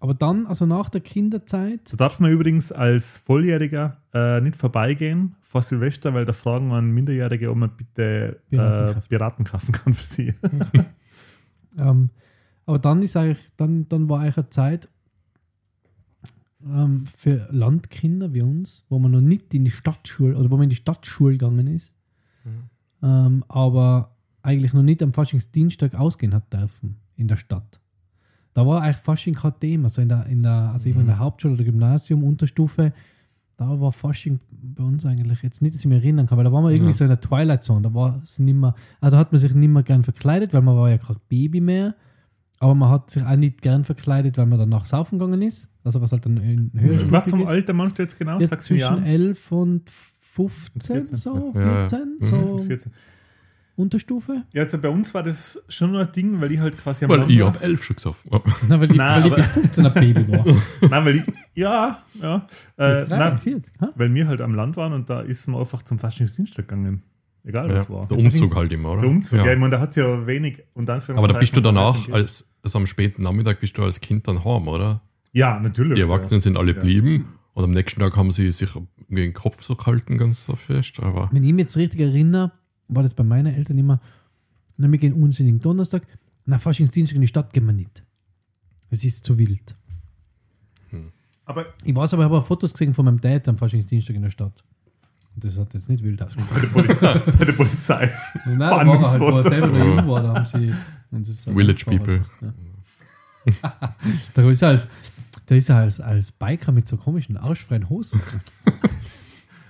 [0.06, 5.34] aber dann, also nach der Kinderzeit, Da darf man übrigens als Volljähriger äh, nicht vorbeigehen
[5.40, 9.08] vor Silvester, weil da fragen man Minderjährige, ob man bitte äh, Piratenkraft.
[9.08, 10.34] Piraten kaufen kann für sie.
[11.78, 12.08] Ähm,
[12.64, 14.88] aber dann ist eigentlich, dann, dann war eigentlich eine Zeit
[16.64, 20.64] ähm, für Landkinder wie uns, wo man noch nicht in die Stadtschule oder wo man
[20.64, 21.94] in die Stadtschule gegangen ist,
[23.02, 27.78] ähm, aber eigentlich noch nicht am Faschingsdienstag ausgehen hat dürfen in der Stadt.
[28.56, 29.84] Da war eigentlich Fasching kein Thema.
[29.84, 32.94] Also in der, in der, also war in der Hauptschule oder Gymnasium, Unterstufe,
[33.58, 36.52] da war Fasching bei uns eigentlich jetzt nicht, dass ich mich erinnern kann, weil da
[36.52, 36.96] waren wir irgendwie Ja.
[36.96, 37.82] so in der Twilight Zone.
[37.82, 40.62] Da war es nicht mehr, also da hat man sich nicht mehr gern verkleidet, weil
[40.62, 41.94] man war ja kein Baby mehr.
[42.58, 45.70] Aber man hat sich auch nicht gern verkleidet, weil man danach saufen gegangen ist.
[45.84, 48.40] Also was halt dann in höher Was vom Alter meinst du jetzt genau?
[48.40, 49.04] ja, Sagst zwischen an?
[49.04, 51.60] 11 und 15, 14, so, ja.
[51.60, 51.88] Ja, ja.
[51.88, 52.24] 14, Mhm.
[52.24, 52.92] so 14.
[53.76, 54.42] Unterstufe.
[54.54, 57.10] Ja, also bei uns war das schon nur ein Ding, weil ich halt quasi am
[57.10, 58.30] Weil Land ich hab elf schon gesoffen.
[58.68, 60.44] Na, weil ich, Nein, weil ich aber- bis 15 ein Baby war.
[60.90, 61.22] Nein, weil ich,
[61.54, 62.46] ja, ja.
[62.78, 63.90] Äh, nein, 43, ha?
[63.94, 67.02] weil wir halt am Land waren und da ist man einfach zum Faschingsdienstag gegangen.
[67.44, 68.06] Egal Ja, was war.
[68.08, 69.02] der Umzug halt immer, oder?
[69.02, 69.52] Der Umzug, ja, Ja.
[69.52, 72.78] ich meine, da hat es ja wenig und Aber da bist du danach, als, also
[72.78, 75.02] am späten Nachmittag bist du als Kind dann heim, oder?
[75.32, 75.94] Ja, natürlich.
[75.96, 76.80] Die Erwachsenen sind alle Ja.
[76.80, 80.56] blieben und am nächsten Tag haben sie sich irgendwie den Kopf so gehalten, ganz so
[80.56, 80.98] fest.
[81.00, 82.50] Aber Wenn ich mich jetzt richtig erinnere,
[82.88, 84.00] war das bei meinen Eltern immer,
[84.76, 86.06] na, wir gehen unsinnigen Donnerstag,
[86.44, 88.04] na, Faschingsdienstag in die Stadt gehen wir nicht.
[88.90, 89.76] Es ist zu wild.
[90.92, 90.98] Ja.
[91.44, 94.22] Aber Ich weiß aber, ich habe auch Fotos gesehen von meinem Dad am Faschingsdienstag in
[94.22, 94.64] der Stadt.
[95.34, 96.48] Und das hat jetzt nicht wild ausgesehen.
[96.52, 97.18] bei der Polizei.
[97.18, 98.12] bei der Polizei.
[98.46, 100.72] Nein, da war er halt, wo er selber noch jung war, da haben sie.
[101.10, 102.22] und das ist so Village People.
[102.40, 102.54] Ja.
[104.34, 104.88] da ist er als,
[105.46, 108.20] da ist er als, als Biker mit so komischen, ausfreien Hosen.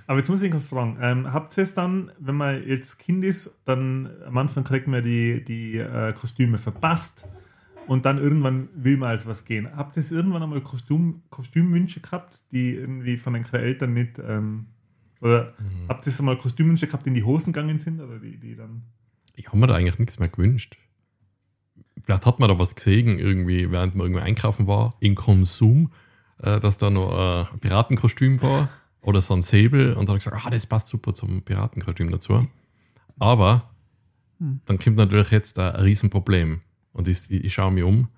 [0.06, 0.98] Aber jetzt muss ich was fragen.
[1.00, 5.02] Ähm, habt ihr es dann, wenn man jetzt Kind ist, dann am Anfang kriegt man
[5.02, 7.26] die, die äh, Kostüme verpasst
[7.86, 9.68] und dann irgendwann will man als was gehen.
[9.76, 14.18] Habt ihr es irgendwann einmal Kostüm, Kostümwünsche gehabt, die irgendwie von den Eltern nicht.
[14.18, 14.66] Ähm,
[15.20, 15.54] oder
[15.88, 18.00] habt ihr es einmal Kostümwünsche gehabt, die in die Hosen gegangen sind?
[18.00, 18.82] Oder die, die dann.
[19.34, 20.76] ich habe mir da eigentlich nichts mehr gewünscht.
[22.04, 25.90] Vielleicht hat man da was gesehen, irgendwie, während man irgendwie einkaufen war, in Konsum,
[26.38, 28.68] äh, dass da noch äh, ein Piratenkostüm war.
[29.06, 32.10] Oder so ein Säbel und dann habe ich gesagt, ah, das passt super zum Piratenkostüm
[32.10, 32.46] dazu.
[33.18, 33.70] Aber
[34.38, 36.60] dann kommt natürlich jetzt ein Riesenproblem.
[36.92, 38.08] Und ich, ich schaue mich um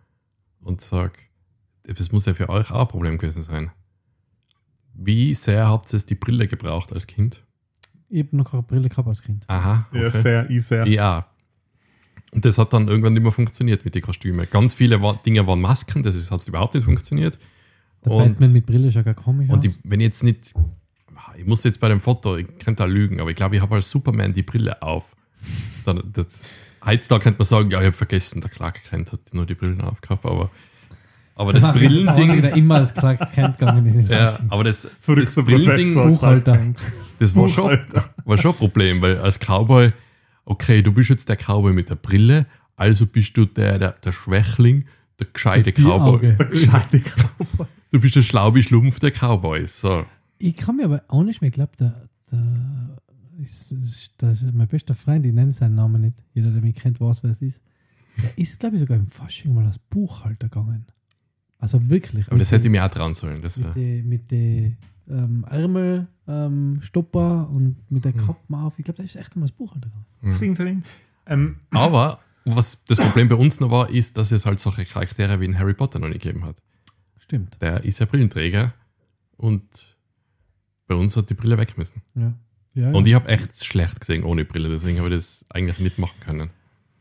[0.60, 1.12] und sage,
[1.84, 3.70] das muss ja für euch auch ein Problem gewesen sein.
[4.94, 7.42] Wie sehr habt ihr die Brille gebraucht als Kind?
[8.08, 9.44] Ich habe noch keine Brille gehabt als Kind.
[9.48, 9.86] Aha.
[9.92, 10.86] Ja, sehr, ich sehr.
[10.88, 11.26] Ja.
[12.32, 14.46] Und das hat dann irgendwann nicht mehr funktioniert mit den Kostümen.
[14.50, 17.38] Ganz viele war, Dinge waren Masken, das ist, hat überhaupt nicht funktioniert.
[18.04, 19.64] Der Und- Batman mit Brille schaut gar komisch Und aus.
[19.64, 20.54] ich, wenn ich jetzt nicht,
[21.38, 23.76] ich muss jetzt bei dem Foto, ich könnte da lügen, aber ich glaube, ich habe
[23.76, 25.14] als Superman die Brille auf.
[25.84, 26.42] Dann, das,
[26.84, 29.80] heutzutage könnte man sagen, ja, ich habe vergessen, der Clark Kent hat nur die Brillen
[29.80, 30.50] aufgehabt, aber,
[31.36, 34.10] aber das Brillending, der immer als Clark Kent gegangen ist.
[34.10, 35.94] ja, aber das, das Brillending.
[35.94, 36.74] Buchhalter.
[37.20, 37.78] Das war schon,
[38.24, 39.92] war schon ein Problem, weil als Cowboy,
[40.44, 42.46] okay, du bist jetzt der Cowboy mit der Brille,
[42.76, 44.86] also bist du der, der, der Schwächling,
[45.20, 46.34] der gescheite Cowboy.
[46.36, 47.00] Der gescheite
[47.38, 47.66] Cowboy.
[47.92, 49.66] Du bist der schlaube Schlumpf der Cowboy.
[49.66, 50.04] So.
[50.38, 52.96] Ich kann mir aber auch nicht mehr, ich glaube, der, der,
[53.40, 54.22] ist, ist,
[54.52, 56.22] mein bester Freund, ich nenne seinen Namen nicht.
[56.34, 57.62] Jeder, der mich kennt, weiß, wer es ist.
[58.22, 60.86] Der ist, glaube ich, sogar im Fasching mal als Buchhalter gegangen.
[61.58, 62.26] Also wirklich.
[62.28, 63.42] Aber das hätte ich mir auch trauen sollen.
[63.42, 68.78] Das Mit den mit ähm, Ärmel, ähm, und mit der Kappe auf.
[68.78, 70.32] Ich glaube, der ist echt einmal als Buchhalter gegangen.
[70.32, 70.82] Zwing, zwing.
[71.26, 75.40] Ähm, Aber was das Problem bei uns noch war, ist, dass es halt solche Charaktere
[75.40, 76.56] wie in Harry Potter noch nicht gegeben hat.
[77.18, 77.60] Stimmt.
[77.60, 78.74] Der ist ja Brillenträger
[79.36, 79.96] und
[80.88, 82.02] bei uns hat die Brille weg müssen.
[82.14, 82.34] Ja.
[82.74, 82.96] ja, ja.
[82.96, 86.18] Und ich habe echt schlecht gesehen ohne Brille, deswegen habe ich das eigentlich nicht machen
[86.20, 86.50] können.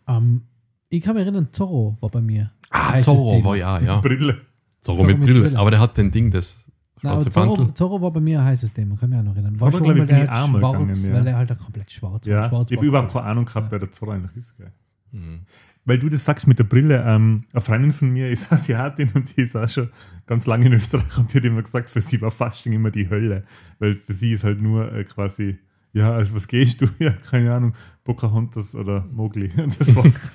[0.07, 0.43] Ähm,
[0.89, 2.51] ich kann mich erinnern, Zorro war bei mir.
[2.69, 3.45] Ah, Zorro Thema.
[3.45, 3.97] war ja, ja.
[4.01, 4.41] Brille.
[4.81, 5.41] Zorro, Zorro mit, mit Brille.
[5.41, 5.59] Brille.
[5.59, 6.57] Aber der hat den Ding, das
[7.01, 7.73] Nein, schwarze Zorro, Bandel.
[7.73, 9.59] Zorro war bei mir ein heißes Thema, kann mich auch noch erinnern.
[9.59, 11.13] War Zorro, schon, ich, der halt schwarz, gegangen, ja.
[11.13, 12.33] weil er halt komplett schwarz war.
[12.33, 14.57] Ja, Schwarz ich war habe überhaupt keine Ahnung gehabt, wer der Zorro eigentlich ist.
[14.57, 14.71] Gell.
[15.11, 15.41] Mhm.
[15.87, 19.35] Weil du das sagst mit der Brille, ähm, eine Freundin von mir ist Asiatin und
[19.35, 19.87] die ist auch schon
[20.25, 23.09] ganz lange in Österreich und die hat immer gesagt, für sie war Fasching immer die
[23.09, 23.45] Hölle.
[23.79, 25.57] Weil für sie ist halt nur äh, quasi,
[25.93, 26.87] ja, also was gehst du?
[26.99, 27.73] Ja, keine Ahnung,
[28.03, 29.49] Pocahontas oder Mowgli.
[29.57, 30.33] Und das war's.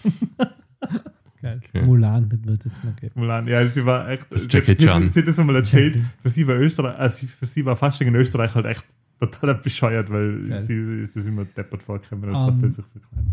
[1.43, 1.61] Geil.
[1.62, 1.85] Okay.
[1.85, 3.12] Mulan, das wird jetzt noch geben.
[3.17, 3.47] Mulan.
[3.47, 4.27] Ja, sie war echt.
[4.31, 5.11] Das Jackie sie, Chan.
[5.11, 5.97] sie hat das einmal erzählt.
[5.97, 6.09] Jackie.
[6.23, 8.87] Für sie war Österreich, also für sie war Fasching in Österreich halt echt
[9.21, 10.62] total bescheuert, weil Geil.
[10.62, 13.33] sie ist das immer deppert vorgekommen, als Ähm, was sie sich verkleiden.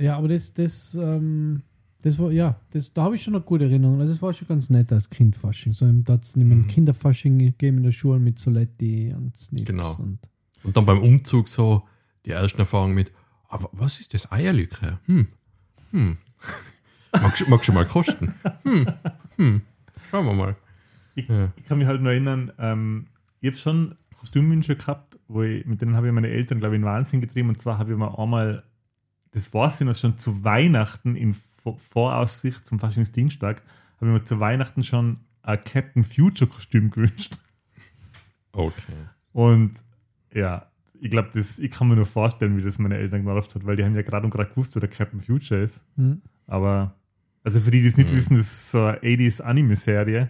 [0.00, 1.62] Ja, aber das, das, ähm,
[2.02, 4.00] das war, ja, das, da habe ich schon eine gute Erinnerung.
[4.00, 5.72] Also das war schon ganz nett als Kind Fasching.
[5.74, 6.50] So, da hat es Mhm.
[6.52, 9.94] einen Kinderfasching gegeben in der Schule mit Soletti und Snips Genau.
[9.96, 10.18] und
[10.64, 11.82] Und dann beim Umzug so
[12.26, 13.10] die ersten Erfahrungen mit,
[13.48, 15.00] aber was ist das Eierlikör?
[15.06, 15.26] Hm,
[15.90, 16.16] hm.
[17.12, 18.32] Magst, magst du mal kosten?
[18.62, 18.86] Hm,
[19.36, 19.60] hm.
[20.10, 20.56] Schauen wir mal.
[21.14, 21.52] Ich, Ja.
[21.56, 23.06] ich kann mich halt noch erinnern, ähm,
[23.40, 26.80] ich habe schon Kostümwünsche gehabt, wo ich, mit denen habe ich meine Eltern, glaube ich,
[26.80, 27.48] in Wahnsinn getrieben.
[27.48, 28.62] Und zwar habe ich mir einmal,
[29.32, 33.62] das war es noch schon zu Weihnachten in Vor- Voraussicht zum Faschingsdienstag,
[33.96, 37.38] habe ich mir zu Weihnachten schon ein Captain Future Kostüm gewünscht.
[38.52, 38.92] Okay.
[39.32, 39.72] Und
[40.34, 40.66] ja,
[41.00, 43.84] ich glaube, ich kann mir nur vorstellen, wie das meine Eltern gemacht hat, weil die
[43.84, 45.84] haben ja gerade und gerade gewusst, wer der Captain Future ist.
[45.96, 46.20] Hm.
[46.46, 46.94] Aber,
[47.44, 48.16] also für die, die es nicht Mhm.
[48.16, 50.28] wissen, das ist so eine 80s Anime-Serie.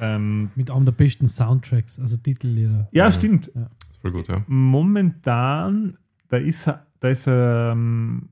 [0.00, 2.88] Ähm, mit einem der besten Soundtracks, also Titellieder.
[2.92, 3.12] ja, Mhm.
[3.12, 3.46] stimmt.
[3.48, 4.42] ist voll gut, ja.
[4.48, 6.68] Momentan, da ist,
[7.02, 8.28] da ist ähm,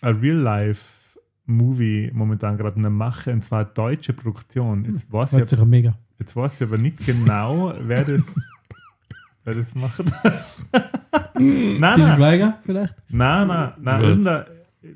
[0.00, 4.84] ein Real-Life-Movie momentan gerade in der Mache, und zwar eine deutsche Produktion.
[4.86, 5.94] Jetzt weiß, War ich, sicher mega.
[6.18, 8.36] jetzt weiß ich aber nicht genau, wer das,
[9.44, 10.02] wer das macht.
[10.72, 12.94] nein, Till nein, Schweiger vielleicht?
[13.08, 13.72] nein, nein,
[14.22, 14.44] nein,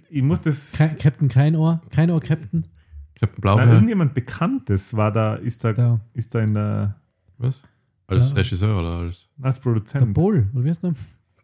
[0.09, 0.73] ich muss das.
[0.73, 1.83] Kein, Captain Kein Ohr?
[1.90, 2.67] Kein Ohr Captain?
[3.21, 3.73] Captain Nein, Blaubeer.
[3.75, 6.97] irgendjemand Bekanntes war da, ist da, Der, ist da in der,
[7.38, 7.62] Was?
[8.07, 8.37] Als Ja.
[8.38, 10.14] Regisseur oder als als der Produzent.
[10.14, 10.95] Boll, oder wie heißt der?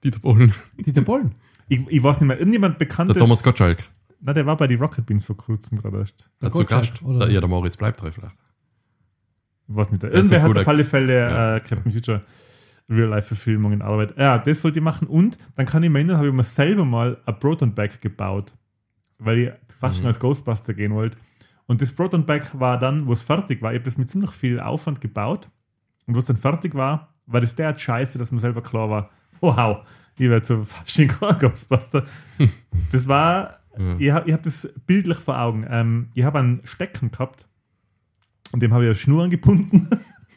[0.02, 0.52] Dieter Bohlen?
[0.78, 1.34] Dieter Bollen.
[1.70, 3.16] Ich, ich weiß nicht mehr, irgendjemand Der Bekanntes.
[3.16, 3.84] Thomas Gottschalk.
[4.20, 6.30] Na, der war bei die Rocket Beans vor kurzem gerade erst.
[6.42, 7.02] Der Der zu Gottschalk, Gast.
[7.02, 7.18] oder?
[7.20, 8.36] Der, ja, der Moritz bleibt drin vielleicht.
[9.68, 10.02] Ich weiß nicht.
[10.04, 11.56] ist Irgendwer hat auf alle Fälle Ja.
[11.56, 12.22] äh, Captain Future
[12.88, 14.14] Real-Life-Verfilmung in Arbeit.
[14.18, 15.06] Ja, das wollte ich machen.
[15.06, 18.52] Und dann kann ich mir erinnern, habe ich mir selber mal ein Proton Bag gebaut,
[19.18, 20.08] weil ich fast schon Mhm.
[20.08, 21.16] als Ghostbuster gehen wollte.
[21.66, 24.32] Und das Proton Bag war dann, wo es fertig war, ich habe das mit ziemlich
[24.32, 25.48] viel Aufwand gebaut.
[26.06, 29.10] Und wo es dann fertig war, war das derart scheiße, dass mir selber klar war,
[29.40, 29.86] wow,
[30.20, 32.04] ich werde so fast schon kein Ghostbuster.
[32.92, 33.96] das war, Ja.
[33.98, 35.64] ich habe ich hab das bildlich vor Augen.
[35.68, 37.48] Ähm, ich habe einen Stecken gehabt
[38.52, 39.88] und dem habe ich eine Schnur angebunden.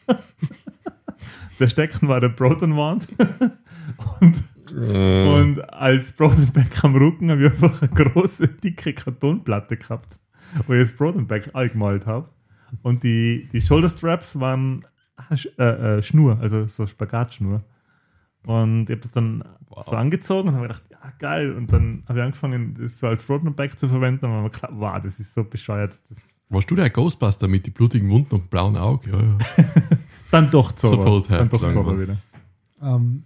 [1.60, 3.08] der Stecken war der Proton Wand.
[4.20, 4.42] und,
[4.76, 10.18] Äh, und als Proton Bag am Rücken habe ich einfach eine große, dicke Kartonplatte gehabt,
[10.66, 12.28] wo ich das Proton Bag allgemalt habe.
[12.82, 14.84] Und die, die Shoulder Straps waren
[15.58, 17.62] äh, äh, Schnur, also so Spagatschnur.
[18.46, 19.84] Und ich habe das dann Wow.
[19.86, 21.52] so angezogen und habe gedacht, ja, geil.
[21.52, 24.24] Und dann habe ich angefangen, das so als Proton Bag zu verwenden.
[24.26, 25.96] Und dann war mir klar, wow, das ist so bescheuert.
[26.08, 29.10] Das Warst du der Ghostbuster mit den blutigen Wunden und blauen Augen?
[29.12, 29.38] Ja, ja.
[30.30, 30.96] dann doch Zorro.
[31.20, 32.16] Sofort dann doch Zorro wieder.
[32.82, 33.24] Ähm,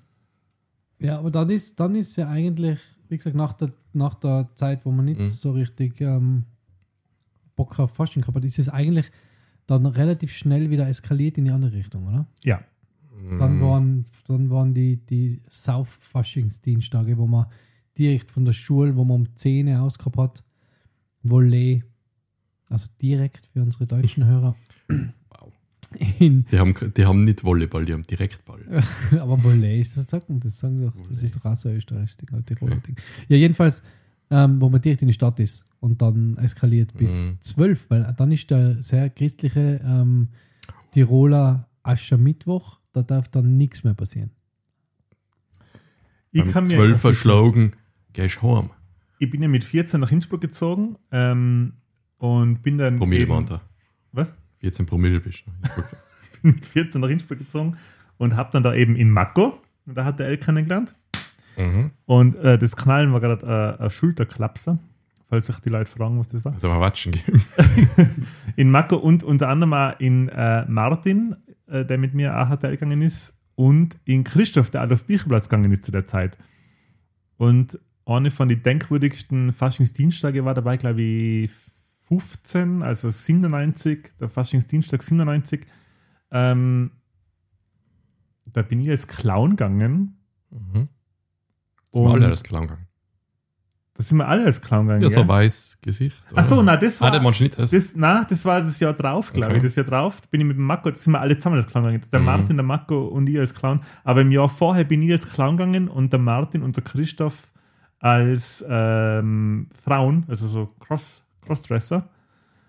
[1.00, 2.78] ja, aber dann ist, dann ist ja eigentlich,
[3.10, 5.28] wie gesagt, nach der, nach der Zeit, wo man nicht Mhm.
[5.28, 6.44] so richtig ähm,
[7.56, 9.10] Bock auf Fasching gehabt hat, ist es eigentlich
[9.66, 12.26] dann relativ schnell wieder eskaliert in die andere Richtung, oder?
[12.42, 12.60] Ja.
[13.38, 17.46] Dann waren, dann waren die, die South-Faschingsdienstage, wo man
[17.96, 20.44] direkt von der Schule, wo man um 10 Uhr ausgehabt hat,
[21.22, 21.82] Volley,
[22.68, 24.54] also direkt für unsere deutschen Hörer.
[24.88, 25.52] Wow.
[26.20, 28.60] In, Die haben, die haben nicht Volleyball, die haben Direktball.
[29.18, 31.68] aber Volley ist das, sagt man, das sagen sie doch, das ist doch auch so
[31.68, 32.96] ein österreichisches Ding, ein Tiroler Ding.
[33.28, 33.82] Ja, jedenfalls,
[34.30, 37.38] ähm, wo man direkt in die Stadt ist und dann eskaliert bis Mhm.
[37.40, 40.28] 12, weil dann ist der sehr christliche ähm,
[40.92, 44.30] Tiroler Aschermittwoch, da darf dann nichts mehr passieren.
[46.30, 47.72] Ich, Beim kann mir, 12er Schlagen
[48.12, 48.70] gehst heim.
[49.18, 51.72] ich bin ja mit 14 nach Innsbruck gezogen ähm,
[52.18, 52.98] und bin dann.
[52.98, 53.60] Promille eben- waren da.
[54.12, 54.36] Was?
[54.60, 55.82] 14 Promille bist du.
[56.42, 57.76] bin mit 14 nach Innsbruck gezogen
[58.18, 60.94] und habe dann da eben in Mako, und da hat der El kennengelernt.
[61.56, 61.90] mhm.
[62.06, 64.78] Und äh, das Knallen war gerade äh, ein Schulterklapser,
[65.26, 66.52] falls sich die Leute fragen, was das war.
[66.54, 67.42] Also mal Watschen geben.
[68.56, 71.36] In Mako und unter anderem auch in äh, Martin,
[71.68, 75.72] äh, der mit mir auch HTL gegangen ist, und in Christoph, der Adolf Bichelplatz gegangen
[75.72, 76.38] ist zu der Zeit.
[77.38, 77.76] Und
[78.06, 81.50] eine von den denkwürdigsten Faschingsdienstage war dabei, glaube ich,
[82.06, 85.66] 15, also 97, der Faschingsdienstag 97.
[86.30, 86.92] Ähm,
[88.52, 90.18] da bin ich als Clown gegangen.
[90.50, 90.88] Mhm.
[91.90, 92.87] Und Mal alle das Clown gegangen.
[93.98, 95.02] Da sind wir alle als Clown gegangen.
[95.02, 96.16] Ja, so weiß Gesicht.
[96.32, 97.08] Ach so, na, das war.
[97.08, 97.72] Ah, der nicht das?
[97.72, 99.56] Das, nein, das war das Jahr drauf, glaube Okay.
[99.56, 99.62] ich.
[99.64, 101.84] Das Jahr drauf bin ich mit dem Marco, das sind wir alle zusammen als Clown
[101.84, 102.02] gegangen.
[102.12, 102.24] Der Mhm.
[102.26, 103.80] Martin, der Marco und ich als Clown.
[104.04, 107.52] Aber im Jahr vorher bin ich als Clown gegangen und der Martin und der Christoph
[107.98, 112.08] als ähm, Frauen, also so Cross, Crossdresser.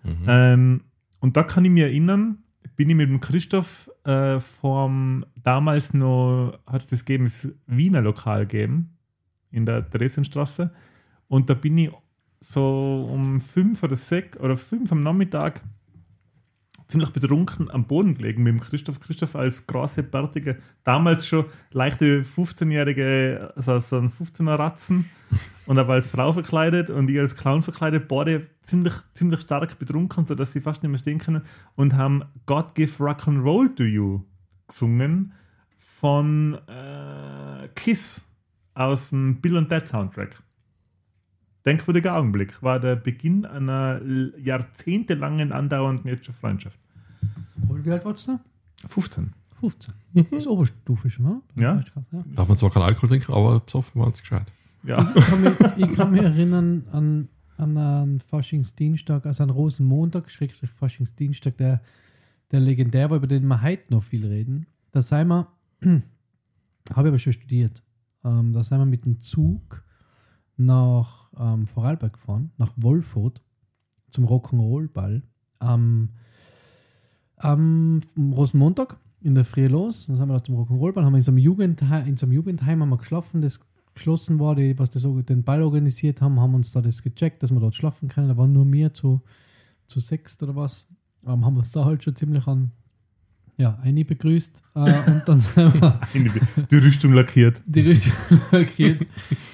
[0.03, 0.17] Mhm.
[0.27, 0.81] Ähm,
[1.19, 2.39] und da kann ich mich erinnern,
[2.75, 8.01] bin ich mit dem Christoph äh, vom damals noch, hat es das gegeben, das Wiener
[8.01, 8.97] Lokal gegeben,
[9.51, 10.71] in der Dresdenstraße.
[11.29, 11.91] Und da bin ich
[12.41, 15.63] so um fünf oder sechs oder fünf am Nachmittag
[16.87, 18.99] ziemlich betrunken am Boden gelegen mit dem Christoph.
[18.99, 25.05] Christoph als große, bärtige, damals schon leichte 15-jährige, also so ein 15er Ratzen
[25.67, 30.25] und aber als Frau verkleidet und ich als Clown verkleidet, beide ziemlich, ziemlich stark betrunken,
[30.25, 31.43] sodass sie fast nicht mehr stehen können
[31.75, 34.23] und haben God Give Rock and Roll to You
[34.67, 35.33] gesungen
[35.77, 38.25] von äh, Kiss
[38.73, 40.41] aus dem Bill und Ted Soundtrack.
[41.65, 44.01] Denkwürdiger Augenblick war der Beginn einer
[44.37, 46.79] jahrzehntelangen andauernden jetzt schon Freundschaft.
[47.55, 48.39] Wie alt warst du?
[48.87, 49.33] 15.
[49.59, 49.93] 15.
[50.13, 51.41] Das ist Oberstufe schon, ne?
[51.55, 51.81] Ja.
[52.11, 52.23] ja.
[52.33, 54.45] Darf man zwar keinen Alkohol trinken, aber besoffen waren sie gescheit.
[54.85, 54.99] Ja.
[55.15, 60.69] Ich kann mich, ich kann mich erinnern an, an einen Faschingsdienstag, also an Rosenmontag, Schrägstrich
[60.71, 61.81] Faschingsdienstag, der,
[62.51, 64.65] der legendär war, über den wir heute noch viel reden.
[64.91, 65.47] Da sind wir,
[65.81, 66.01] habe
[66.87, 67.83] ich aber schon studiert,
[68.23, 69.83] ähm, da sind wir mit dem Zug
[70.55, 73.41] nach ähm, Vorarlberg gefahren, nach Wolfurt,
[74.09, 75.23] zum Rock'n'Roll-Ball.
[75.59, 76.09] Am,
[77.37, 81.23] am Rosenmontag in der Früh los, dann sind wir da zum Rock'n'Roll-Ball, haben wir in
[81.23, 83.59] so einem Jugendheim, in so einem Jugendheim haben wir geschlafen, das
[83.93, 87.51] geschlossen war, die, was das, den Ball organisiert haben, haben uns da das gecheckt, dass
[87.51, 88.29] wir dort schlafen können.
[88.29, 89.21] Da waren nur wir zu,
[89.87, 90.87] zu sechst oder was.
[91.25, 92.71] Ähm, haben wir uns da halt schon ziemlich an
[93.59, 95.99] ja, eine begrüßt äh, und dann sind wir
[96.71, 97.61] Die Rüstung lackiert.
[97.65, 98.13] die Richtung
[98.51, 99.05] markiert.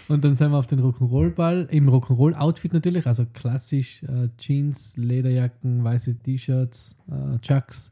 [0.08, 5.84] Und dann sind wir auf den Rock'n'Roll-Ball, im Rock'n'Roll-Outfit natürlich, also klassisch äh, Jeans, Lederjacken,
[5.84, 7.92] weiße T-Shirts, äh, Chucks.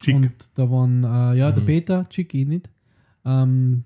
[0.00, 0.14] Chic.
[0.14, 1.66] Und da waren, äh, ja, der Mhm.
[1.66, 2.70] Peter, Chick eh nicht.
[3.24, 3.82] Ähm,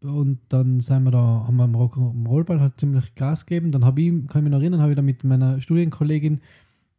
[0.00, 3.70] und dann sind wir da, haben wir am Rock- am Rollball halt ziemlich Gas gegeben.
[3.70, 6.40] Dann habe ich, kann ich mich noch erinnern, habe ich da mit meiner Studienkollegin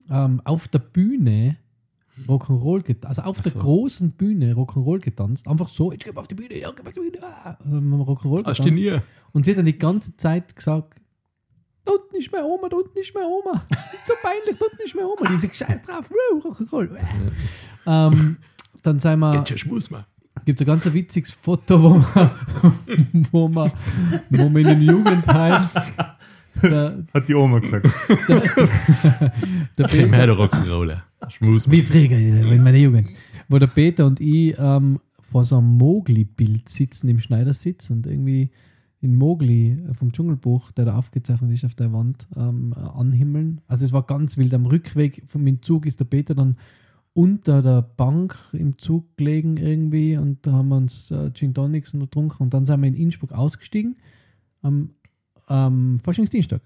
[0.10, 1.58] ähm, auf der Bühne
[2.28, 3.20] Rock'n'Roll getanzt.
[3.20, 3.60] Also auf Ach der so.
[3.60, 5.48] großen Bühne Rock'n'Roll getanzt.
[5.48, 7.20] Einfach so, ich gehe auf die Bühne, ja, geh auf die Bühne.
[7.24, 7.58] Ah.
[7.66, 8.74] Rock'n'Roll Hast getanzt.
[8.80, 8.94] nie?
[9.34, 11.00] Und sie hat dann die ganze Zeit gesagt,
[11.86, 13.64] unten ist meine Oma, unten ist meine Oma.
[13.70, 15.22] Das ist so peinlich, unten ist meine Oma.
[15.22, 16.10] Die haben gesagt, scheiß drauf,
[16.44, 16.90] Rock'n'Roll.
[17.86, 18.38] ähm,
[18.84, 20.06] dann sind wir, Geht schon Schmuss, man.
[20.46, 22.32] gibt es ein ganz witziges Foto, wo man,
[23.32, 23.72] wo man,
[24.30, 25.68] wo man in einem Jugendheim
[26.64, 27.88] der, Hat die Oma gesagt.
[29.78, 31.02] der Kein mehr der Rock'n'Roller.
[31.40, 33.10] Wie früher in meiner Jugend,
[33.48, 35.00] wo der Peter und ich ähm,
[35.32, 38.52] vor so einem Mowgli-Bild sitzen im Schneidersitz und irgendwie
[39.02, 43.62] in Mowgli äh, vom Dschungelbuch, der da aufgezeichnet ist auf der Wand, ähm, äh, anhimmeln.
[43.68, 44.54] Also es war ganz wild.
[44.54, 46.58] Am Rückweg vom Zug ist der Peter dann
[47.14, 51.94] unter der Bank im Zug gelegen irgendwie und da haben wir uns äh, Gin Tonics
[51.94, 53.96] und getrunken und dann sind wir in Innsbruck ausgestiegen
[54.62, 54.92] am,
[55.48, 56.62] am Faschingsdienstag.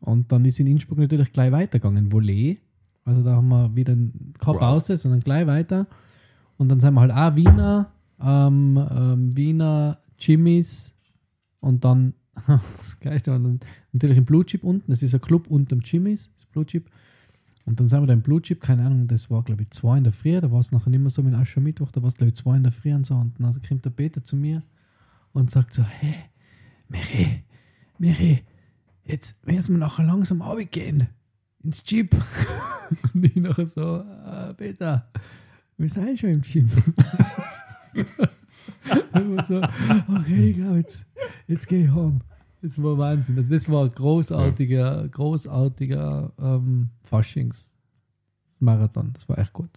[0.00, 2.60] Und dann ist in Innsbruck natürlich gleich weitergegangen, Volley.
[3.04, 4.58] Also da haben wir wieder keine Wow.
[4.58, 5.86] Pause, sondern gleich weiter.
[6.58, 10.94] Und dann sind wir halt auch Wiener ähm, ähm, Wiener Jimmys
[11.60, 12.14] und dann
[12.46, 13.60] das Geilste war dann
[13.92, 14.90] natürlich ein Blue Chip unten.
[14.90, 16.90] Das ist ein Club unterm Jimmys, das Blue Chip.
[17.64, 19.98] Und dann sind wir da im Blue Chip, keine Ahnung, das war glaube ich zwei
[19.98, 22.16] in der Früh, da war es nachher nicht mehr so mit Aschermittwoch, da war es
[22.16, 23.14] glaube ich zwei in der Früh und so.
[23.14, 24.62] Und dann kommt der Peter zu mir
[25.32, 26.14] und sagt so, hey,
[26.88, 27.42] Michi,
[27.98, 28.42] Michi,
[29.04, 31.08] jetzt werden wir nachher langsam gehen
[31.62, 32.14] ins Jeep.
[33.14, 35.08] und ich nachher so, ah, Peter,
[35.76, 36.68] wir sind schon im Gym.
[39.14, 41.06] und so, okay, ich glaube, jetzt,
[41.46, 42.20] jetzt gehe ich heim.
[42.62, 43.36] Das war Wahnsinn.
[43.36, 49.12] Also das war ein großartiger, großartiger ähm, Faschingsmarathon.
[49.12, 49.70] Das war echt gut.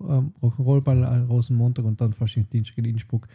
[0.00, 3.26] Ähm, Rock'n'Rollball, äh, Rosenmontag und dann Faschingsdienstag in Innsbruck.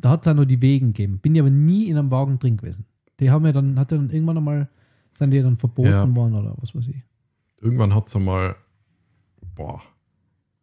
[0.00, 1.18] Da hat es auch noch die Wegen gegeben.
[1.18, 2.84] Bin ich aber nie in einem Wagen drin gewesen.
[3.20, 4.68] Die haben ja dann, hat ja dann irgendwann einmal,
[5.12, 6.16] sind die dann verboten Ja.
[6.16, 7.02] worden oder was weiß ich.
[7.60, 8.56] Irgendwann hat es einmal,
[9.54, 9.80] boah,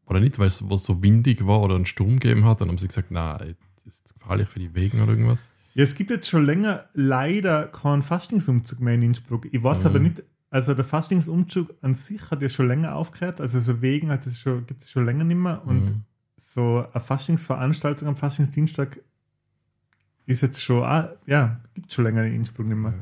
[0.06, 2.78] oder nicht, weil es was so windig war oder einen Sturm gegeben hat, dann haben
[2.78, 5.50] sie gesagt, na, das ist gefährlich für die Wegen oder irgendwas.
[5.76, 9.48] Ja, es gibt jetzt schon länger leider keinen Fastingsumzug mehr in Innsbruck.
[9.52, 13.40] Ich weiß aber nicht, also der Fastingsumzug an sich hat ja schon länger aufgehört.
[13.42, 15.62] Also so wegen hat es schon, gibt es schon länger nicht mehr.
[15.68, 16.02] Und Mhm.
[16.36, 19.00] so eine Fastingsveranstaltung am Fastingsdienstag
[20.28, 22.92] ist jetzt schon, ah, ja, gibt es schon länger in Innsbruck nicht mehr.
[22.92, 22.98] Ja.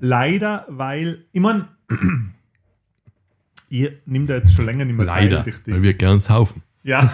[0.00, 1.68] Leider, weil, ich meine,
[3.68, 5.74] ihr nimmt da jetzt schon länger nicht mehr Leider, teil, richtig.
[5.74, 6.62] weil wir gern saufen.
[6.82, 7.12] Ja,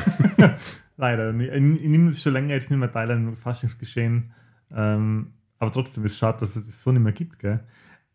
[0.97, 1.35] leider.
[1.35, 4.33] Ich, ich nehme schon länger jetzt nicht mehr teil an dem Faschingsgeschehen.
[4.71, 7.39] Ähm, aber trotzdem ist es schade, dass es das so nicht mehr gibt.
[7.41, 7.61] Gell?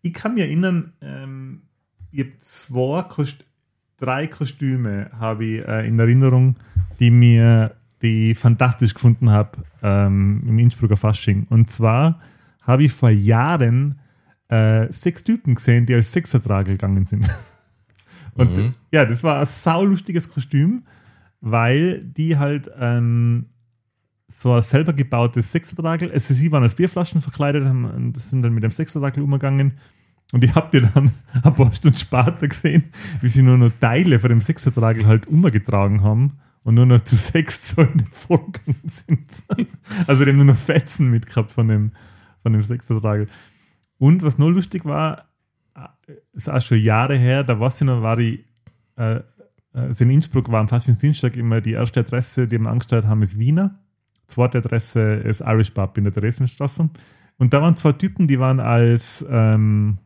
[0.01, 1.63] Ich kann mich erinnern, ähm,
[2.11, 3.45] ich habe zwei, Kost
[3.97, 6.55] drei Kostüme habe ich äh, in Erinnerung,
[6.99, 11.47] die mir die ich fantastisch gefunden habe ähm, im Innsbrucker Fasching.
[11.49, 12.19] Und zwar
[12.61, 13.99] habe ich vor Jahren
[14.49, 17.29] äh, sechs Typen gesehen, die als Sechsertragel gegangen sind.
[18.35, 18.73] Und Mhm.
[18.91, 20.83] ja, das war ein saulustiges Kostüm,
[21.39, 23.45] weil die halt ähm,
[24.27, 28.53] so ein selber gebautes Sechsertragel, also sie waren als Bierflaschen verkleidet haben, und sind dann
[28.53, 29.73] mit dem Sechsertragel umgegangen.
[30.31, 31.11] Und ich habe die dann
[31.43, 32.83] ein paar Stunden später gesehen,
[33.21, 36.31] wie sie nur noch Teile von dem Sechsertragel halt umgetragen haben
[36.63, 39.43] und nur noch zu sechs so in den Vorgang sind.
[40.07, 41.91] Also die haben nur noch Fetzen mitgehabt von dem,
[42.41, 43.27] von dem Sechsertragel.
[43.97, 45.29] Und was noch lustig war,
[45.75, 48.45] äh, ist auch schon Jahre her, da weiß ich noch, war ich,
[48.95, 49.21] äh,
[49.73, 53.39] also in Innsbruck war am Faschingsdienstag immer die erste Adresse, die wir angestellt haben, ist
[53.39, 53.79] Wiener.
[54.27, 56.89] Zweite Adresse ist Irish Pub in der Theresienstraße.
[57.37, 59.97] Und da waren zwei Typen, die waren als ähm,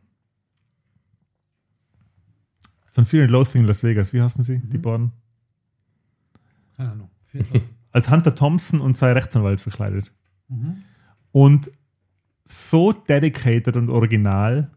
[2.88, 5.12] von and Loathing in Las Vegas, wie heißen sie, die beiden?
[6.78, 7.10] Keine Ahnung.
[7.92, 10.12] Als Hunter Thompson und sein Rechtsanwalt verkleidet.
[10.48, 10.76] Mhm.
[11.32, 11.70] Und
[12.44, 14.70] so dedicated und original,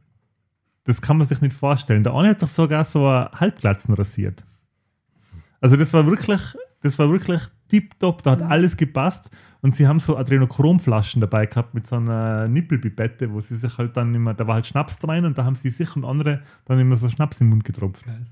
[0.84, 2.04] das kann man sich nicht vorstellen.
[2.04, 4.46] Der eine hat sich sogar so eine Halbglatzen rasiert.
[5.62, 6.42] Also das war wirklich,
[6.82, 9.30] das war wirklich tipptopp, da hat alles gepasst
[9.62, 13.96] und sie haben so Adrenochromflaschen dabei gehabt mit so einer Nippelpipette, wo sie sich halt
[13.96, 16.80] dann immer, da war halt Schnaps drin und da haben sie sich und andere dann
[16.80, 18.06] immer so Schnaps im Mund getropft.
[18.06, 18.26] Geil.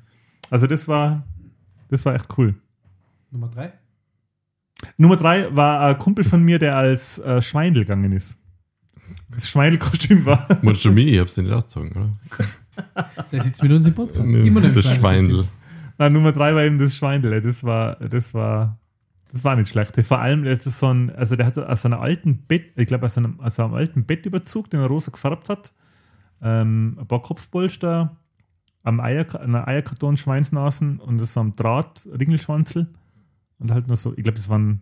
[0.49, 1.23] Also das war,
[1.88, 2.55] das war echt cool.
[3.32, 3.74] Nummer drei.
[4.98, 8.38] Nummer drei war ein Kumpel von mir, der als äh, Schweindel gegangen ist.
[9.30, 10.48] Das Schweindelkostüm war.
[10.62, 11.08] Meinst du mich?
[11.08, 12.10] Ich hab's dir nicht ausgezogen, oder?
[13.32, 14.26] Der sitzt mit uns im Podcast.
[14.26, 15.00] Immer noch im das Schwein.
[15.00, 15.48] Schweindel.
[15.98, 17.42] Nein, Nummer drei war eben das Schweindel.
[17.42, 18.80] Das war, das war,
[19.32, 20.00] das war nicht schlecht.
[20.06, 23.06] Vor allem, der hat so ein, also der hat aus einem alten Bett, ich glaube
[23.06, 25.74] aus einem, aus einem alten Bettüberzug, den er rosa gefärbt hat,
[26.42, 28.15] ähm, ein paar Kopfpolster,
[28.84, 32.88] am Eier, einer Eierkarton Schweinsnasen und so am Draht Ringelschwanzel
[33.60, 34.82] und halt nur so, ich glaube, das waren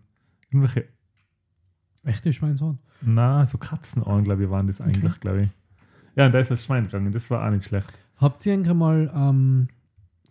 [0.49, 0.85] irgendwelche,
[2.03, 2.79] Echte Schweinshorn.
[3.01, 5.49] na, so Katzenohren, glaube ich, waren das eigentlich, glaube ich.
[6.15, 7.91] Ja, und da ist das Schwein gegangen, das war auch nicht schlecht.
[8.17, 9.67] Habt ihr eigentlich mal ähm,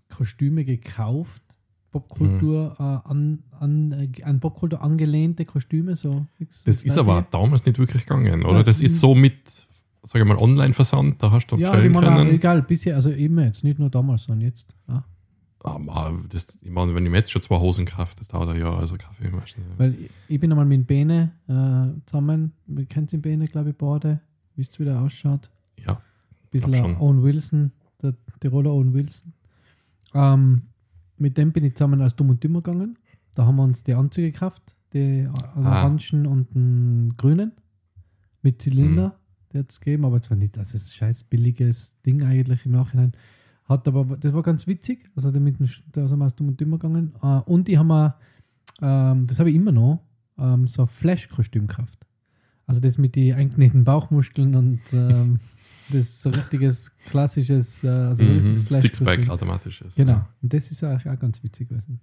[0.09, 1.43] Kostüme gekauft?
[1.93, 6.65] Popkultur, äh, an, an, äh, an Popkultur angelehnte Kostüme, so fix.
[6.65, 8.59] Das ist aber damals nicht wirklich gegangen, oder?
[8.59, 9.39] Ja, Das ist so mit,
[10.03, 12.31] sag ich mal, Online-Versand, da hast du Ja, ich bestellen können.
[12.33, 14.75] egal, bisher, also immer jetzt, nicht nur damals, sondern jetzt.
[14.89, 15.05] Ja.
[15.65, 18.61] Ah, das, ich meine, wenn ich mir jetzt schon zwei Hosen kaufe, das dauert ein
[18.61, 19.33] Jahr, also Kaffee.
[19.33, 19.61] Weißt du.
[19.79, 23.77] Weil ich, ich bin einmal mit Bene äh, zusammen, wir kennen den Bene, glaube ich,
[23.77, 24.21] beide,
[24.55, 25.51] wie der ausschaut?
[25.85, 26.01] Ja,
[26.51, 26.97] bisschen Glaub schon.
[26.99, 29.33] Owen Wilson, der Tiroler Owen Wilson.
[30.15, 30.63] Ähm,
[31.19, 32.99] mit dem bin ich zusammen als Dumm und Dümmer gegangen.
[33.35, 35.83] Da haben wir uns die Anzüge gekauft, die einen Ah.
[35.83, 37.53] orangen und einen grünen
[38.43, 39.09] mit Zylinder.
[39.09, 39.53] Mhm.
[39.53, 43.13] Der hat es gegeben, aber zwar nicht das ist scheiß billiges Ding eigentlich im Nachhinein.
[43.69, 45.11] Hat aber, das war ganz witzig.
[45.17, 45.57] Also damit,
[45.93, 47.15] da sind wir Dumm und Dümmer gegangen.
[47.23, 48.17] Äh, und die haben wir,
[48.81, 50.01] ähm, das habe ich immer noch,
[50.39, 52.07] ähm, so ein Flash-Kostüm gekauft.
[52.67, 55.39] Also das mit den eingenähten Bauchmuskeln und ähm,
[55.91, 58.37] das so richtiges klassisches, äh, also so Mhm.
[58.39, 58.83] richtiges Flash.
[58.83, 59.95] Sixpack automatisches.
[59.95, 60.25] Genau.
[60.43, 62.01] Und das ist eigentlich auch ganz witzig gewesen.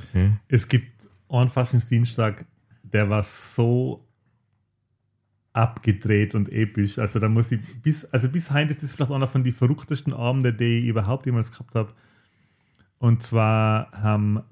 [0.00, 0.32] Okay.
[0.48, 2.44] Es gibt einen Faschingsdienstag,
[2.82, 4.04] der war so
[5.54, 6.98] abgedreht und episch.
[6.98, 10.52] Also da muss ich bis, also bis ist das vielleicht einer von den verrücktesten Abende,
[10.52, 11.94] die ich überhaupt jemals gehabt habe.
[12.98, 14.42] Und zwar haben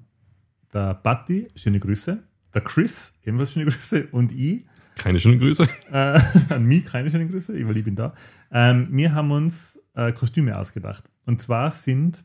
[0.73, 2.23] der Buddy, schöne Grüße,
[2.53, 5.67] der Chris, ebenfalls schöne Grüße, und ich, Keine schönen Grüße.
[5.91, 8.13] äh, an mich keine schöne Grüße, weil ich bin da.
[8.51, 11.09] Ähm, wir haben uns äh, Kostüme ausgedacht.
[11.25, 12.23] Und zwar sind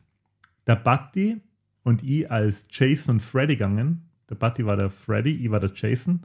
[0.67, 1.41] der Buddy
[1.83, 4.09] und ich als Jason und Freddy gegangen.
[4.29, 6.21] Der Buddy war der Freddy, ich war der Jason.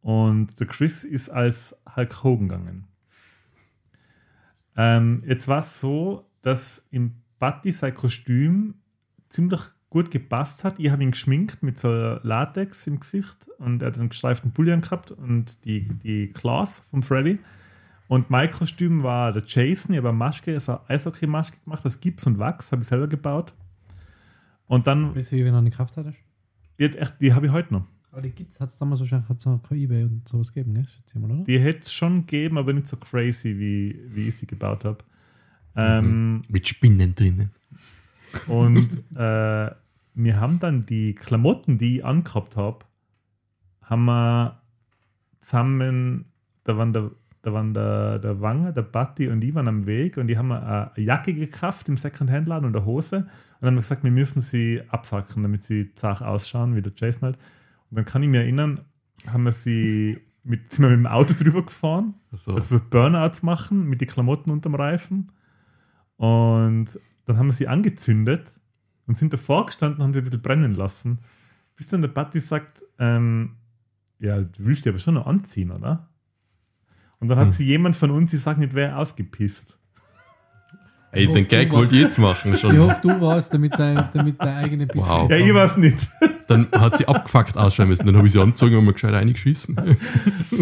[0.00, 2.88] Und der Chris ist als Hulk Hogan gegangen.
[4.76, 8.74] Ähm, jetzt war es so, dass im Buddy sein Kostüm
[9.28, 10.78] ziemlich gut gepasst hat.
[10.78, 14.78] Ich habe ihn geschminkt mit so Latex im Gesicht und er hat einen gestreiften Pulli
[14.80, 17.38] gehabt und die, die Claws vom Freddy.
[18.08, 19.92] Und mein Kostüm war der Jason.
[19.94, 23.06] Ich habe eine Maske, also eine Eishockey-Maske gemacht aus Gips und Wachs, habe ich selber
[23.06, 23.52] gebaut.
[24.66, 26.18] Und dann, Weißt du, wie wenn du eine Kraft hattest?
[26.78, 26.90] die,
[27.20, 27.86] die habe ich heute noch.
[28.12, 30.86] Aber die gibt's, hat es damals wahrscheinlich hat's auch kein Ebay und sowas gegeben, gell?
[30.86, 31.44] Schätze ich mal, oder?
[31.44, 34.98] Die hätte es schon gegeben, aber nicht so crazy, wie, wie ich sie gebaut habe.
[35.76, 37.50] Ähm, Mit Spinnen drinnen.
[38.48, 39.70] Und äh,
[40.14, 42.84] wir haben dann die Klamotten, die ich angehabt habe,
[43.82, 44.60] haben wir
[45.40, 46.26] zusammen,
[46.64, 50.16] da waren der, da waren der, der Wanger, der Batti und ich waren am Weg
[50.16, 53.26] und die haben eine Jacke gekauft im Secondhand-Laden und eine Hose und
[53.60, 57.22] dann haben wir gesagt, wir müssen sie abfacken, damit sie zart ausschauen, wie der Jason
[57.22, 57.38] halt.
[57.90, 58.84] Und dann kann ich mir erinnern,
[59.26, 63.42] haben wir sie mit, sind wir mit dem Auto drüber gefahren Also, also so Burnouts
[63.42, 65.32] machen mit den Klamotten unterm Reifen.
[66.16, 68.60] Und dann haben wir sie angezündet
[69.06, 71.18] und sind davor gestanden und haben sie ein bisschen brennen lassen.
[71.76, 73.56] Bis dann der Patti sagt, ähm,
[74.18, 76.08] ja, du willst die aber schon noch anziehen, oder?
[77.18, 77.52] Und dann hat Hm.
[77.52, 79.79] sie jemand von uns, ich sag nicht wer, ausgepisst.
[81.12, 82.78] Ey, den Gag wollte ich jetzt machen Ich schon.
[82.78, 85.08] hoffe, du warst, damit dein, damit dein eigene bisschen.
[85.08, 85.30] Wow.
[85.30, 86.08] Ja, ich weiß nicht.
[86.46, 88.06] Dann hat sie abgefuckt ausschauen müssen.
[88.06, 89.76] Dann habe ich sie angezogen und mir gescheit eingeschissen.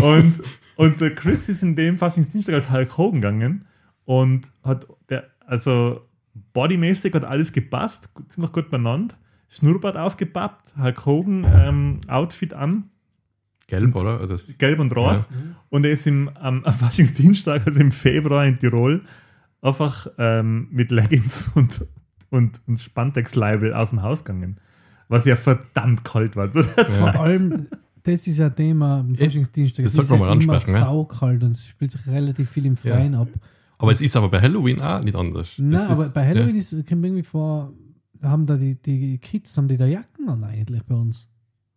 [0.01, 0.35] Und,
[0.77, 3.65] und der Chris ist in dem Faschingsdienstag als Hulk Hogan gegangen
[4.05, 6.03] und hat, der, also
[6.53, 9.17] bodymäßig hat alles gepasst, ziemlich gut benannt.
[9.49, 12.91] Schnurrbart aufgepappt, Hulk Hogan ähm, Outfit an,
[13.67, 14.27] Gelb, oder?
[14.27, 15.27] Das, gelb und rot.
[15.69, 19.03] Und er ist im, am, am Faschingsdienstag, also im Februar in Tirol,
[19.63, 21.85] einfach ähm, mit Leggings und,
[22.31, 24.59] und, und Spandex-Leibel aus dem Haus gegangen.
[25.09, 27.17] Was ja verdammt kalt war zu der Vor Zeit.
[27.17, 27.67] allem,
[28.03, 29.85] das ist ja Thema am Faschingsdienstag.
[29.85, 30.85] das Es sollten ist wir ja mal immer ansprechen, ne?
[30.85, 33.29] saukalt und es spielt sich relativ viel im Freien ab.
[33.79, 35.53] aber es ist aber bei Halloween auch nicht anders.
[35.57, 37.73] Nein, Das aber ist, bei Halloween Ja, ist, kommt irgendwie vor,
[38.23, 41.31] haben da die, die Kids, haben die da Jacken an eigentlich bei uns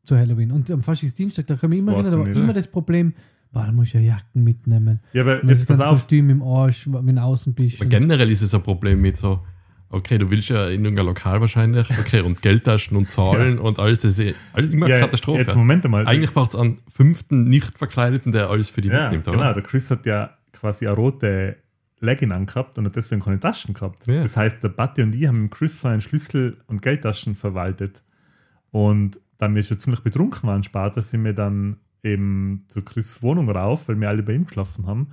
[0.03, 0.51] zu Halloween.
[0.51, 3.13] Und am Faschingsdienstag, da können wir immer wieder, aber ich nicht, immer das Problem,
[3.51, 4.99] boah, da musst du ja Jacken mitnehmen.
[5.13, 7.81] Ja, aber jetzt pass auf, Kostüm im Arsch, wenn du außen bist.
[7.81, 9.41] aber generell ist es ein Problem mit so,
[9.89, 13.99] okay, du willst ja in irgendein Lokal wahrscheinlich, okay, und Geldtaschen und Zahlen und alles,
[13.99, 15.41] das ist eh- alles immer ja, Katastrophe.
[15.41, 16.07] jetzt Moment einmal.
[16.07, 19.37] Eigentlich braucht es einen fünften Nicht-Verkleideten, der alles für die Ja, mitnimmt, genau.
[19.37, 19.53] oder?
[19.53, 21.57] Der Chris hat ja quasi eine rote
[21.99, 24.07] Legging angehabt und hat deswegen keine Taschen gehabt.
[24.07, 24.21] Ja.
[24.23, 28.01] Das heißt, der Buddy und ich haben Chris seinen Schlüssel und Geldtaschen verwaltet.
[28.71, 33.49] Und da wir schon ziemlich betrunken waren später, sind wir dann eben zu Chris Wohnung
[33.49, 35.09] rauf, weil wir alle bei ihm geschlafen haben.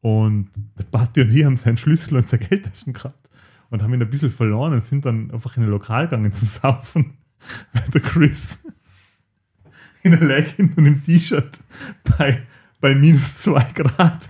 [0.00, 3.30] Und der Buddy und ich haben seinen Schlüssel und seine Geldtaschen gehabt
[3.70, 6.46] und haben ihn ein bisschen verloren und sind dann einfach in ein Lokal gegangen zum
[6.46, 7.14] Saufen.
[7.72, 8.60] Weil der Chris
[10.02, 11.60] in der Legging und im T-Shirt
[12.16, 12.46] bei,
[12.80, 14.28] bei minus 2 Grad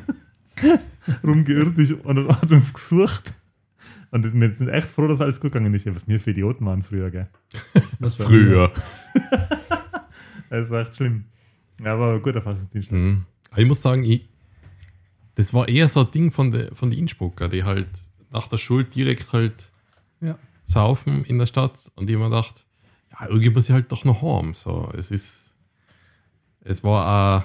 [1.25, 3.35] rumgeirrt ist und hat uns gesucht.
[4.11, 5.87] Und wir sind echt froh, dass alles gut gegangen ist.
[5.95, 7.29] Was wir für Idioten waren früher, gell?
[7.99, 8.73] Was Früher.
[10.49, 11.27] Das war echt schlimm.
[11.83, 12.93] Ja, aber ein guter Fastensdienst.
[12.93, 13.25] Mhm.
[13.51, 14.29] Aber ich muss sagen, ich,
[15.35, 17.89] das war eher so ein Ding von den von die Innsbrucker, die halt
[18.31, 19.71] nach der Schule direkt halt
[20.21, 20.39] Ja.
[20.65, 22.65] saufen in der Stadt und ich mir gedacht,
[23.13, 24.55] ja, irgendwie muss ich halt doch noch heim.
[24.55, 25.53] So, es ist,
[26.61, 27.45] es war,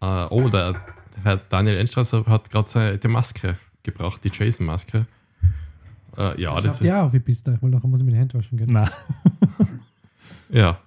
[0.00, 0.74] äh, äh, oh, der
[1.22, 5.06] Herr Daniel Enstrasser hat gerade seine die Maske gebracht, die Jason-Maske.
[6.16, 8.38] Äh, ja, das Schaut ja wie bist du, weil nachher muss ich mir die Hände
[8.38, 8.68] waschen gehen.
[8.70, 8.88] Nein.
[10.50, 10.78] Ja.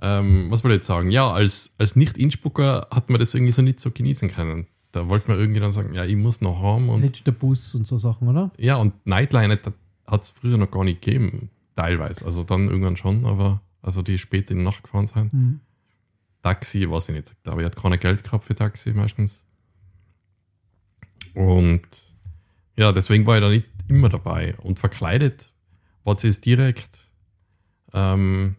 [0.00, 1.10] Ähm, was wollte ich jetzt sagen?
[1.10, 4.66] Ja, als, als Nicht-Innsbrucker hat man das irgendwie so nicht so genießen können.
[4.92, 7.86] Da wollte man irgendwie dann sagen, ja, ich muss noch heim und Letzter Bus und
[7.86, 8.50] so Sachen, oder?
[8.58, 9.58] ja, und Nightline
[10.06, 12.24] hat es früher noch gar nicht gegeben, teilweise.
[12.24, 15.32] Also dann irgendwann schon, aber also die spät in die Nacht gefahren sind.
[15.32, 15.60] Mhm.
[16.42, 17.34] Taxi, weiß ich nicht.
[17.44, 19.44] Aber ich hatte keine Geld gehabt für Taxi meistens.
[21.34, 22.14] Und
[22.76, 24.54] ja, deswegen war ich da nicht immer dabei.
[24.58, 25.52] Und verkleidet
[26.04, 27.10] war es direkt.
[27.92, 28.56] Ähm,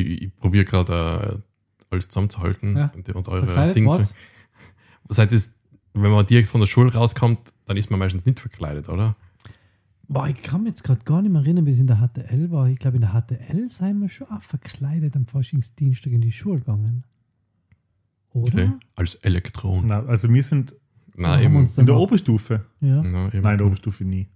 [0.00, 2.92] ich ich probiere gerade äh, alles zusammenzuhalten Ja.
[2.94, 4.14] und, und eure Dinge zu.
[5.10, 5.52] Seit es,
[5.94, 9.16] wenn man direkt von der Schule rauskommt, dann ist man meistens nicht verkleidet, oder?
[10.10, 12.50] Boah, ich kann mich jetzt gerade gar nicht mehr erinnern, wie es in der HTL
[12.50, 12.68] war.
[12.68, 16.60] Ich glaube, in der HTL sind wir schon auch verkleidet am Faschingsdienstag in die Schule
[16.60, 17.04] gegangen.
[18.30, 18.64] Oder?
[18.64, 18.72] Okay.
[18.94, 19.84] Als Elektron.
[19.86, 20.74] Na, also wir sind
[21.14, 22.64] Nein, in der Oberstufe.
[22.80, 23.02] Ja.
[23.02, 24.28] Nein, in der Oberstufe nie.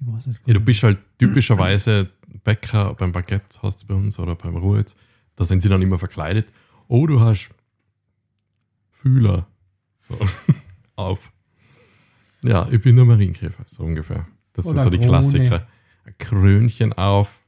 [0.00, 2.10] Ich weiß es gar Ja, du bist halt typischerweise
[2.44, 4.94] Bäcker beim Baguette hast du bei uns oder beim Ruhetz.
[5.36, 6.52] Da sind sie dann immer verkleidet.
[6.88, 7.50] Oh, du hast
[8.90, 9.46] Fühler.
[10.02, 10.18] So.
[10.96, 11.32] Auf.
[12.42, 14.26] Ja, ich bin nur Marienkäfer, so ungefähr.
[14.52, 15.10] Das Oder sind so die Krone.
[15.10, 15.66] Klassiker.
[16.18, 17.40] Krönchen auf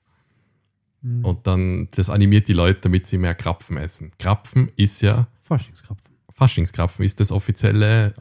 [1.02, 1.24] Mhm.
[1.24, 4.12] und dann, das animiert die Leute, damit sie mehr Krapfen essen.
[4.18, 6.14] Krapfen ist ja, Faschingskrapfen.
[6.28, 8.12] Faschingskrapfen ist das offizielle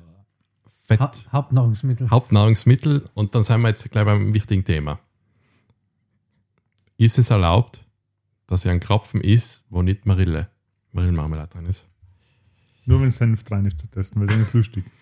[0.98, 1.00] Fett.
[1.00, 2.10] Ha Hauptnahrungsmittel.
[2.10, 5.00] Hauptnahrungsmittel und dann sind wir jetzt gleich beim wichtigen Thema.
[6.98, 7.86] Ist es erlaubt,
[8.48, 10.50] dass ihr einen Krapfen isst, wo nicht Marille,
[10.92, 11.86] Marillenmarmelade drin ist?
[12.86, 14.84] Nur wenn Senf drin ist stattdessen, weil dann ist lustig.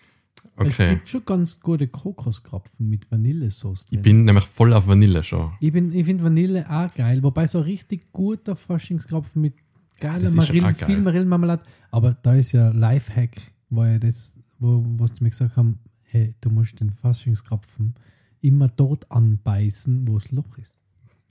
[0.60, 0.90] Es Okay.
[0.94, 3.98] gibt schon ganz gute Kokoskrapfen mit Vanillesauce drin.
[3.98, 5.52] Ich bin nämlich voll auf Vanille schon.
[5.58, 9.54] Ich, bin, ich finde Vanille auch geil, wobei so ein richtig guter Faschingskrapfen mit
[10.00, 10.86] geiler Marillen, geil.
[10.86, 11.62] viel Marillenmarmelade.
[11.90, 13.36] Aber da ist ja Lifehack,
[13.68, 17.94] wo ja das, wo, was die mir gesagt haben, hey, du musst den Faschingskrapfen
[18.40, 20.80] immer dort anbeißen, wo das Loch ist.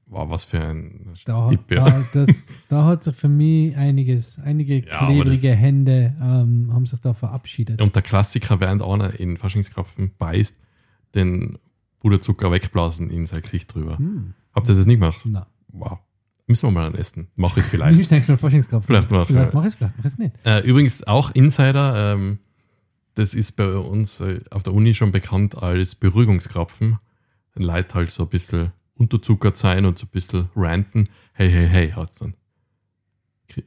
[0.09, 1.83] Wow, was für ein Da, Tipp, ja.
[1.83, 6.99] da, das, da hat sich für mich einiges, einige Ja, klebrige Hände ähm, haben sich
[7.01, 7.81] da verabschiedet.
[7.81, 10.55] Und der Klassiker, während einer in Faschingskrapfen beißt,
[11.13, 11.57] den
[11.99, 13.97] Puderzucker wegblasen in sein Gesicht drüber.
[13.97, 14.33] Hm.
[14.53, 15.21] Habt ihr das nicht gemacht?
[15.25, 15.99] Na, Wow.
[16.47, 17.27] Müssen wir mal essen.
[17.35, 18.01] Mach es vielleicht.
[18.05, 18.87] schnell schon Faschingskrapfen?
[18.87, 20.35] Vielleicht mach ich, vielleicht mach ich es, vielleicht mach ich es nicht.
[20.45, 22.39] Äh, übrigens auch Insider, ähm,
[23.17, 26.99] das ist bei uns äh, auf der Uni schon bekannt als Beruhigungskrapfen.
[27.53, 31.09] Wenn Leute halt so ein bisschen unterzuckert sein und so ein bisschen ranten.
[31.33, 32.35] Hey, hey, hey, hat's dann.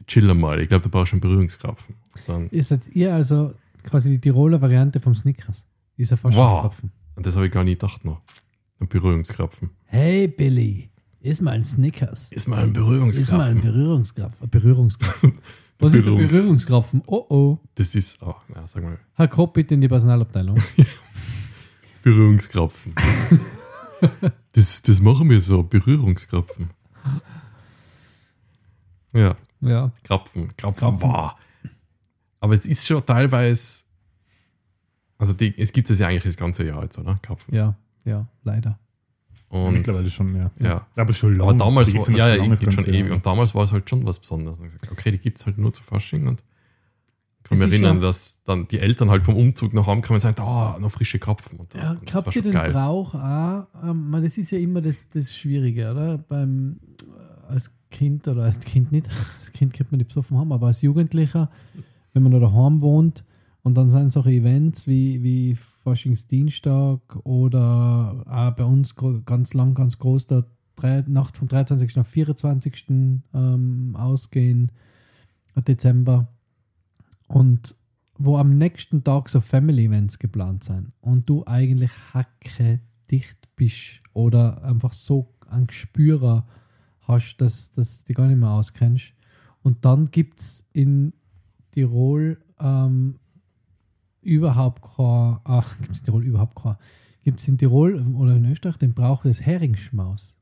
[0.07, 1.97] Chill mal, ich glaube, du brauchst einen Berührungskrapfen.
[2.27, 5.67] Dann, Ihr seid ihr also quasi die Tiroler Variante vom Snickers.
[5.97, 6.19] Ist ein
[7.17, 8.21] und das habe ich gar nicht gedacht noch.
[8.79, 9.71] Ein Berührungskrapfen.
[9.87, 10.91] Hey Billy,
[11.21, 12.31] iss mal ein Snickers.
[12.31, 12.73] Ist mal ein
[13.11, 14.49] Iss mal ein Berührungskrapfen.
[14.49, 15.33] Berührungskrapfen.
[15.81, 17.03] Was ist ein Berührungs- Berührungskrapfen?
[17.07, 17.59] Oh oh.
[17.75, 20.61] Das ist, oh, na, sag mal, Herr Kropp, bitte in die Personalabteilung.
[22.03, 22.95] Berührungskrapfen.
[24.53, 26.71] das, das machen wir so, Berührungskrapfen.
[29.13, 29.35] Ja.
[29.61, 29.93] ja.
[30.05, 31.03] Krapfen, Krapfen, Krapfen.
[31.03, 31.33] Wow.
[32.41, 33.85] Aber es ist schon teilweise,
[35.19, 37.19] also die, es gibt es ja eigentlich das ganze Jahr jetzt, oder?
[37.23, 37.55] Krapfen.
[37.55, 38.79] Ja, ja, leider.
[39.51, 40.51] Und, Mittlerweile schon, ja.
[40.61, 40.87] ja.
[40.97, 41.51] Aber schon lange.
[41.51, 43.11] Aber damals Die war, ja, ja, die schon ganze ewig.
[43.11, 44.61] Und damals war es halt schon was Besonderes.
[44.61, 46.29] Gesagt, okay, die gibt es halt nur zu Fasching.
[46.29, 46.45] Und
[47.39, 50.21] ich kann mich erinnern, dass dann die Eltern halt vom Umzug nach Hause kamen und
[50.21, 51.59] sagen, da, noch frische Krapfen.
[51.59, 52.71] Und, Ja, und habt ihr schon den geil.
[52.71, 53.67] Brauch auch?
[53.83, 56.19] Ähm, man, das ist ja immer das, das Schwierige, oder?
[56.19, 59.09] Beim, äh, als Kind oder als Kind nicht,
[59.41, 61.51] als Kind könnte man nicht besoffen haben, aber als Jugendlicher,
[62.13, 63.25] wenn man noch daheim wohnt
[63.63, 68.95] und dann sind solche Events wie, wie Faschingsdienstag oder auch bei uns
[69.25, 70.47] ganz lang, ganz groß, der
[71.07, 71.99] Nacht vom 23.
[71.99, 72.87] auf 24.
[73.35, 74.73] Ähm, ausgehen,
[75.57, 76.29] Dezember.
[77.29, 77.75] Und
[78.17, 82.81] wo am nächsten Tag so Family Events geplant sind und du eigentlich hacke
[83.11, 86.47] dicht bist oder einfach so ein Gespürer
[87.03, 89.13] hast, dass, dass du dich gar nicht mehr auskennst.
[89.63, 91.13] Und dann gibt es in
[91.71, 93.20] Tirol ähm,
[94.23, 96.77] überhaupt kein, ach, gibt es in Tirol überhaupt kein,
[97.25, 100.37] gibt es in Tirol oder in Österreich den Brauch des Heringsschmaus.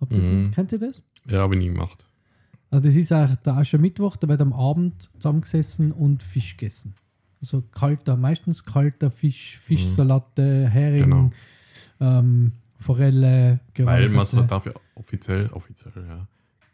[0.00, 0.50] Habt ihr, Mhm.
[0.50, 1.04] Kennt ihr das?
[1.26, 2.08] Ja, habe ich nie gemacht.
[2.70, 6.94] Also das ist auch der Aschermittwoch, da wird am Abend zusammengesessen und Fisch gegessen.
[7.40, 11.30] Also kalter, meistens kalter Fisch, Fischsalate, Hering, Genau.
[12.00, 16.26] ähm, Forelle, Weil man so darf ja offiziell, offiziell, ja,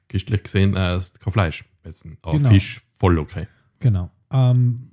[0.08, 2.16] gestlich gesehen, äh, kein Fleisch essen.
[2.22, 2.48] Aber Genau.
[2.50, 3.46] Fisch voll okay.
[3.78, 4.10] Genau.
[4.32, 4.90] Ähm,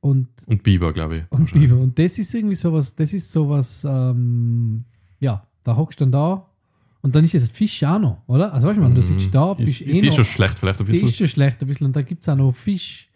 [0.00, 1.22] und, Und Biber, glaube ich.
[1.30, 1.76] und, Biber.
[1.76, 4.84] und das ist irgendwie sowas, das ist sowas, ähm,
[5.20, 6.46] ja, da hockst du dann da
[7.02, 8.52] und dann ist es Fisch auch noch, oder?
[8.52, 9.86] Also weißt du, man, du sitzt da, bist Mhm.
[9.86, 11.08] ist, eh die ist noch, schon schlecht, vielleicht ein Die bisschen.
[11.08, 11.86] ist schon schlecht ein bisschen.
[11.88, 13.08] Und da gibt es auch noch Fisch,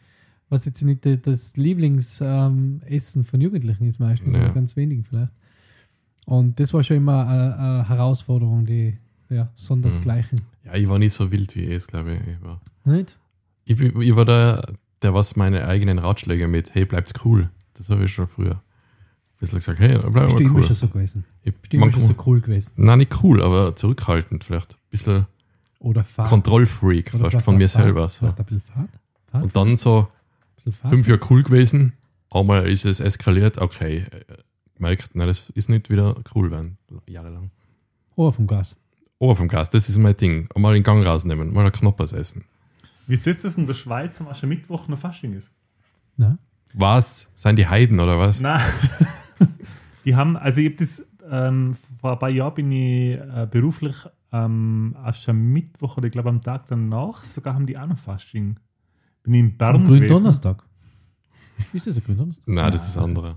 [0.51, 4.49] was jetzt nicht das Lieblingsessen ähm, von Jugendlichen ist meistens, Ja.
[4.49, 5.33] ganz wenigen vielleicht.
[6.27, 8.97] Und das war schon immer eine, eine Herausforderung, die
[9.31, 10.41] ja, sondersgleichen.
[10.65, 12.21] Ja, ich war nicht so wild wie es, glaube ich.
[12.21, 13.19] Ich war, Nicht?
[13.65, 14.63] ich, ich war der,
[15.05, 17.51] der was meine eigenen Ratschläge mit, hey, bleibt's cool.
[17.75, 18.55] Das habe ich schon früher.
[18.55, 18.61] Ein
[19.39, 20.63] bisschen gesagt, hey, bleib mal immer cool.
[20.63, 21.25] schon so gewesen?
[21.43, 22.73] Ich, du immer schon so cool gewesen?
[22.77, 24.73] Nein, nicht cool, aber zurückhaltend vielleicht.
[24.75, 25.27] Ein bisschen
[25.79, 26.29] Oder Fahrt?
[26.31, 27.85] Kontrollfreak Oder fast von mir Fahrt?
[27.85, 28.09] selber.
[28.09, 28.27] So.
[28.27, 28.39] Fahrt?
[28.73, 29.45] Fahrt?
[29.45, 30.09] Und dann so
[30.89, 31.93] fünf Jahre cool gewesen,
[32.31, 34.35] einmal ist es eskaliert, okay, äh,
[34.79, 37.51] merkt, nein, das ist nicht wieder cool werden, jahrelang.
[38.17, 38.77] Oh, vom Gas.
[39.19, 40.49] Ohr vom Gas, das ist mein Ding.
[40.57, 42.45] Mal den Gang rausnehmen, mal ein Knoppers essen.
[43.07, 45.51] Wie ist das, dass in der Schweiz am Aschermittwoch noch Fasching ist?
[46.17, 46.39] Na?
[46.75, 47.29] Was?
[47.35, 48.41] Seien die Heiden oder was?
[48.41, 48.61] Nein.
[50.05, 53.97] Die haben, also ich habe das ähm, vor ein paar Jahren bin ich äh, beruflich
[54.31, 58.59] am Aschermittwoch oder ich glaube am Tag danach, sogar haben die auch noch Fasching.
[59.23, 60.01] Bin ich in Bern Am gewesen.
[60.01, 60.63] Gründonnerstag.
[61.73, 62.47] Ist das ein Gründonnerstag?
[62.47, 63.35] Nein, das ist das andere.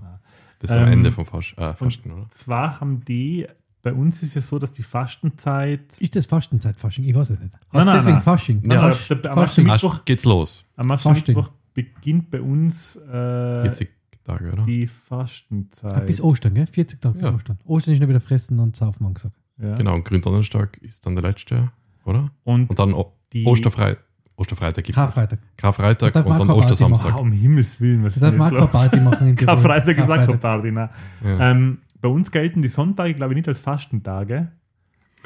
[0.58, 2.28] Das ist am Ähm, Ende vom Fasch äh, Fasten, oder?
[2.28, 3.46] Zwar haben die,
[3.82, 7.04] bei uns ist ja so, dass die Fastenzeit Ist das Fastenzeit Fasching?
[7.04, 7.54] Ich weiß es nicht.
[7.54, 8.22] Heißt Nein, nein, deswegen nein.
[8.22, 8.60] Fasching.
[8.64, 9.66] Nein, Fasch- am Fasching.
[9.66, 10.64] Mittwoch- Asch, geht's los.
[10.76, 11.12] am Fasching.
[11.12, 13.88] Aschermittwoch beginnt bei uns äh, 40
[14.24, 14.64] Tage, oder?
[14.64, 16.06] die Ah, Fastenzeit.
[16.06, 16.66] bis Ostern, gell?
[16.66, 17.34] 40 Tage bis Ja.
[17.34, 17.58] Ostern.
[17.66, 19.36] Ostern ist nur wieder fressen und saufen angesagt.
[19.62, 19.76] ja.
[19.76, 21.70] Genau, und Gründonnerstag ist dann der letzte,
[22.04, 22.30] oder?
[22.44, 23.96] Und, Und dann o die, Osterfrei
[24.36, 24.94] Osterfreitag gibt es.
[24.94, 25.38] Karfreitag.
[25.56, 27.12] Karfreitag und dann Ostersamstag.
[27.14, 28.70] Wow, um Himmels Willen, was ist man denn auch jetzt keine los?
[28.72, 29.28] Party machen.
[29.30, 29.54] in Tirol.
[29.54, 30.40] Karfreitag ist auch keine Karfreitag.
[30.40, 30.88] Party, nein.
[31.24, 31.50] Ja.
[31.50, 34.52] Ähm, bei uns gelten die Sonntage, glaube ich, nicht als Fastentage.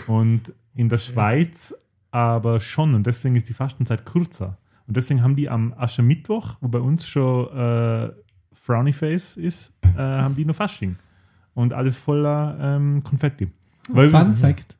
[0.07, 1.75] Und in der Schweiz
[2.11, 2.95] aber schon.
[2.95, 4.59] Und deswegen ist die Fastenzeit kürzer.
[4.87, 8.13] Und deswegen haben die am Aschermittwoch, wo bei uns schon äh,
[8.53, 10.97] Frowny Face ist, äh, haben die nur Fasching.
[11.55, 13.49] Und alles voller ähm, Konfetti.
[13.91, 14.79] Weil, Fun Fact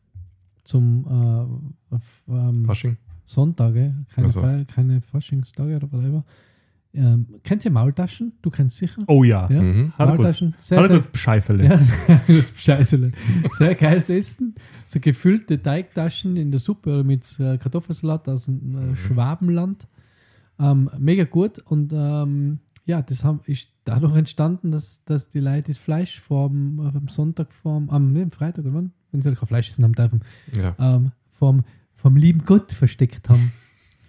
[0.65, 1.59] zum
[1.91, 2.97] äh, ähm, Fasching?
[3.25, 4.41] Sonntage, keine, Also.
[4.41, 6.25] Feier, keine Faschingstage oder whatever.
[6.95, 8.33] Ähm, kennt ihr Maultaschen?
[8.43, 9.03] Du kennst sicher.
[9.07, 9.49] Oh ja.
[9.51, 9.63] Ja?
[9.63, 9.93] Mhm.
[9.97, 10.55] Maultaschen.
[10.59, 11.65] Sehr, sehr, kurz Bescheißerle.
[11.65, 11.81] ja,
[12.57, 13.13] Scheißele.
[13.57, 14.55] Sehr geiles Essen.
[14.87, 18.93] So gefüllte Teigtaschen in der Suppe mit äh, Kartoffelsalat aus dem Mhm.
[18.93, 19.87] äh, Schwabenland.
[20.59, 21.61] Ähm, mega gut.
[21.61, 26.79] Und ähm, ja, das haben, ist dadurch entstanden, dass, dass die Leute das Fleisch vom,
[26.81, 28.93] am Sonntag, vom, am nee, Freitag, oder wann?
[29.13, 30.21] Wenn sie kein Fleisch essen haben dürfen,
[30.57, 30.75] Ja.
[30.79, 31.65] ähm, vom,
[31.97, 33.53] vom lieben Gott versteckt haben.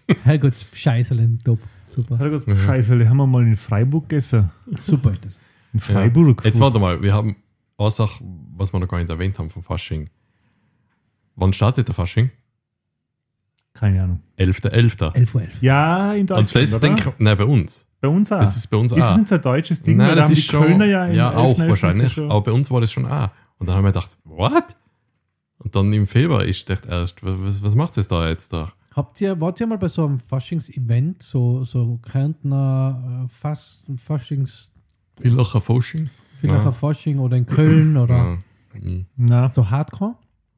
[0.24, 1.60] Herrgott, Scheißelen, top.
[1.88, 2.16] Super.
[2.16, 3.08] Hat er kurz Bescheißerle.
[3.10, 4.50] Haben wir mal in Freiburg gegessen.
[4.78, 5.40] Super ist das.
[5.74, 6.44] In Freiburg.
[6.46, 7.36] Jetzt warte mal, wir haben
[7.78, 8.24] eine Sache,
[8.56, 10.10] was wir noch gar nicht erwähnt haben vom Fasching.
[11.36, 12.30] Wann startet der Fasching?
[13.74, 14.20] Keine Ahnung.
[14.38, 15.14] 11.11.
[15.16, 15.62] 11 Uhr 11.
[15.62, 16.68] Ja, in Und Deutschland.
[16.68, 16.80] das oder?
[16.88, 17.88] denke ich, nein, bei uns.
[18.00, 18.40] Bei uns auch.
[18.40, 19.18] Das ist bei uns Ist das auch.
[19.18, 19.98] nicht so ein deutsches Ding?
[19.98, 21.70] Nein, Weil da das haben ist die schon, Kölner ja, ja 11., auch 11.
[21.70, 22.14] wahrscheinlich.
[22.14, 23.30] schon- Aber bei uns war das schon auch.
[23.58, 24.76] Und dann haben wir gedacht, what?
[25.58, 28.74] Und dann im Februar ist echt erst, was, was macht es da jetzt da?
[28.96, 34.72] Habt ihr, wart ihr mal bei so einem Faschings-Event, so, so Kärntner äh, Fast, Faschings,
[35.20, 36.10] Villacher Fasching?
[36.44, 38.38] ein Fasching oder in Köln oder.
[39.16, 40.16] Na, so Hardcore?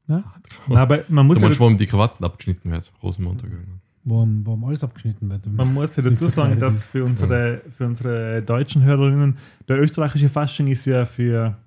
[0.07, 0.23] Ja?
[0.67, 2.91] na, aber man muss, Du ja, ihm die Krawatten abgeschnitten wird?
[3.01, 3.49] Rosenmontag.
[4.03, 5.47] Wo, wo ihm alles abgeschnitten wird.
[5.51, 10.67] man muss ja dazu sagen, dass für unsere, für unsere deutschen Hörerinnen, der österreichische Fasching
[10.67, 11.57] ist ja für,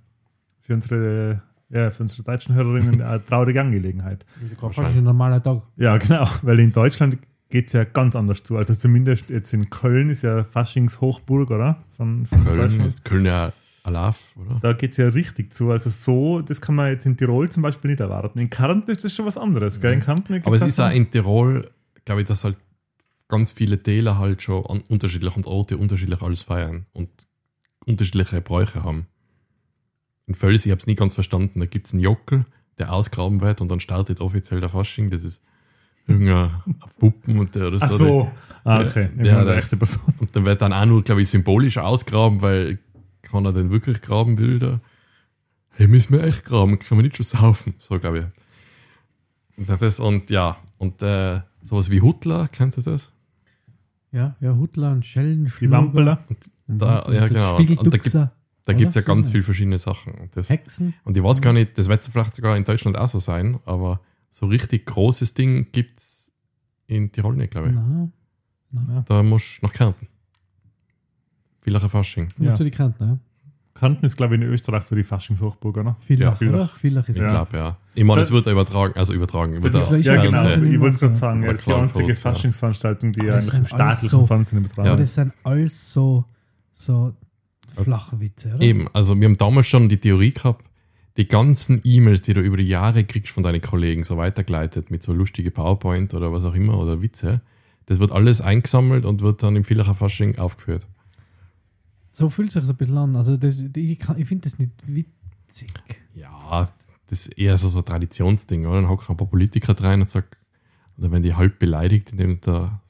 [0.60, 4.24] für, unsere, ja, für unsere deutschen Hörerinnen eine traurige Angelegenheit.
[4.58, 5.62] Fasching ist ein normaler Tag.
[5.76, 7.18] Ja, genau, weil in Deutschland
[7.50, 8.56] geht es ja ganz anders zu.
[8.56, 11.82] Also zumindest jetzt in Köln ist ja Faschingshochburg, oder?
[11.96, 12.94] Von, von Köln.
[13.04, 13.52] Köln ja
[13.82, 14.58] Alaf, oder?
[14.60, 15.70] Da geht es ja richtig zu.
[15.70, 18.38] Also so, das kann man jetzt in Tirol zum Beispiel nicht erwarten.
[18.38, 19.80] In Kärnten ist das schon was anderes.
[19.80, 19.94] Gell?
[19.94, 21.70] In Kärnten Aber es ist auch in Tirol,
[22.04, 22.56] glaube ich, dass halt
[23.28, 27.08] ganz viele Täler halt schon an unterschiedlichen Orte unterschiedlich alles feiern und
[27.86, 29.06] unterschiedliche Bräuche haben.
[30.28, 32.44] In Völs, ich habe es nie ganz verstanden, da gibt es einen Jockel,
[32.78, 35.10] der ausgraben wird und dann startet offiziell der Fasching.
[35.10, 35.42] Das ist
[36.06, 36.50] irgendein
[37.00, 38.30] Puppen und der oder Ach so.
[38.64, 39.08] Ah, okay.
[39.22, 40.14] Ja, das- echte Person.
[40.18, 42.78] Und dann wird dann auch nur, glaube ich, symbolisch ausgraben, weil
[43.22, 44.80] kann er denn wirklich graben will da?
[45.70, 47.74] Hey, müssen wir echt graben, kann man nicht schon saufen.
[47.78, 48.18] So, glaube
[49.56, 49.68] ich.
[49.68, 53.10] Und, das, und ja, und äh, sowas wie Huttler, kennt ihr das?
[54.12, 56.24] Ja, ja, Hutler und Schellen, Die Wampeler.
[56.66, 57.56] Da- ja, genau.
[57.56, 58.32] Und da Spiegelduxer,
[58.68, 60.12] Da gibt es ja ganz viele verschiedene Sachen.
[60.14, 60.92] Und, das, Hexen.
[61.04, 64.00] und ich weiß gar nicht, das wird vielleicht sogar in Deutschland auch so sein, aber
[64.30, 66.30] so richtig großes Ding gibt es
[66.86, 67.74] in Tirol nicht, glaube ich.
[68.70, 70.06] Na, Da musst du nach Kärnten.
[71.62, 72.28] Villacher Fasching.
[72.36, 72.54] musst Ja.
[72.54, 73.18] du die Kärntner, ja?
[73.74, 75.96] Kärnten ist, glaube ich, in Österreich so die Faschingshochburg, oder?
[76.06, 76.54] Villach, Villach.
[76.54, 76.66] oder?
[76.68, 77.30] Villach ist Ich Ja.
[77.30, 77.76] glaube, ja.
[77.94, 79.54] Ich meine, es So- wird ja übertragen, also übertragen.
[79.54, 80.40] Über Das der ich ja, schon genau.
[80.42, 80.72] Fernsehen.
[80.74, 81.18] Ich wollte es gerade Ja.
[81.18, 81.40] sagen.
[81.40, 82.14] Oder Das ist die einzige ja.
[82.16, 86.24] Faschingsveranstaltung, die Aber eigentlich das im staatlichen so- Fernsehen Aber übertragen das sind alles so,
[86.72, 87.14] so
[87.74, 88.62] flache Witze, oder?
[88.62, 90.64] Eben, also wir haben damals schon die Theorie gehabt,
[91.16, 95.02] die ganzen E-Mails, die du über die Jahre kriegst von deinen Kollegen, so weitergeleitet mit
[95.02, 97.40] so lustige PowerPoint oder was auch immer oder Witze,
[97.86, 100.86] das wird alles eingesammelt und wird dann im Villacher Fasching aufgeführt.
[102.12, 103.16] So fühlt sich das ein bisschen an.
[103.16, 105.70] Also das, ich, kann- ich finde das nicht witzig.
[106.14, 106.70] Ja,
[107.08, 108.76] das ist eher so, so ein Traditionsding, oder?
[108.80, 110.36] Dann hocken ein paar Politiker rein und sagt,
[110.98, 112.80] oder wenn die halb beleidigt, indem der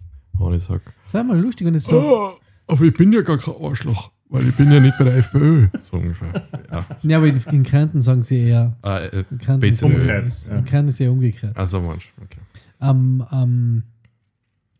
[0.40, 2.00] eine sagt, Es wäre mal lustig, wenn es so.
[2.00, 2.30] oh,
[2.66, 5.68] aber ich bin ja gar kein Arschloch, weil ich bin ja nicht bei der FPÖ.
[5.80, 6.32] So ungefähr.
[6.70, 6.86] Ja.
[7.02, 8.76] Ja, aber in, in Kärnten sagen sie eher.
[8.84, 9.82] Äh, äh, In Kärnten ist.
[9.82, 10.56] Umgekehrt, ja.
[10.58, 11.56] in Kärnten ist eher umgekehrt.
[11.56, 12.38] also manch, okay.
[12.80, 13.82] Ähm, ähm,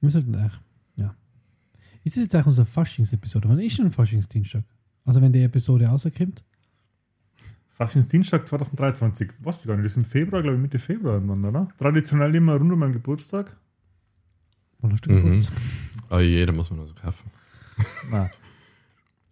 [0.01, 0.35] wir sollten
[0.97, 1.15] ja.
[2.05, 3.49] Ist das jetzt auch unsere Faschingsepisode?
[3.49, 4.63] Wann ist schon ein Faschingsdienstag?
[5.05, 6.45] Also wenn die Episode rauskommt?
[7.69, 9.31] Faschingsdienstag 2023.
[9.41, 9.85] Was gar nicht?
[9.85, 11.69] Das ist im Februar, glaube ich, Mitte Februar irgendwann, oder?
[11.79, 13.57] Traditionell immer rund um meinen Geburtstag.
[14.81, 15.23] Wann hast du Mhm.
[15.25, 15.55] Geburtstag?
[16.09, 17.31] Aber jeder muss man also kaufen.
[18.11, 18.31] Nein.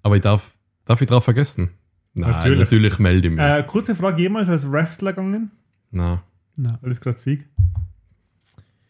[0.06, 0.52] Aber ich darf,
[0.84, 1.70] darf ich drauf vergessen?
[2.14, 2.60] Nein, Natürlich.
[2.60, 3.42] natürlich, melde ich mich.
[3.44, 5.50] Äh, kurze Frage, jemals als Wrestler gegangen?
[5.90, 6.20] Nein.
[6.54, 7.40] Nein, Weil ich gerade sehe.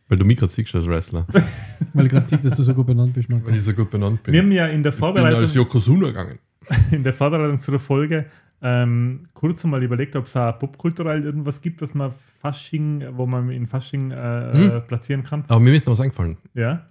[0.07, 1.27] Weil du mich gerade siehst als Wrestler.
[1.95, 3.31] weil ich gerade sehe, dass du so gut benannt bist.
[3.31, 3.47] Marco.
[3.47, 4.35] Weil ich so gut benannt bin.
[4.35, 6.39] Wir haben ja in der ich bin Vorbereitung, als Yokozuna gegangen.
[6.91, 8.27] in der Vorbereitung zu der Folge
[8.61, 13.49] ähm, kurz einmal überlegt, ob es auch popkulturell irgendwas gibt, was man Fasching, wo man
[13.49, 14.83] in Fasching äh, Hm?
[14.87, 15.45] platzieren kann.
[15.49, 16.37] Aber mir ist noch was eingefallen.
[16.53, 16.85] Ja.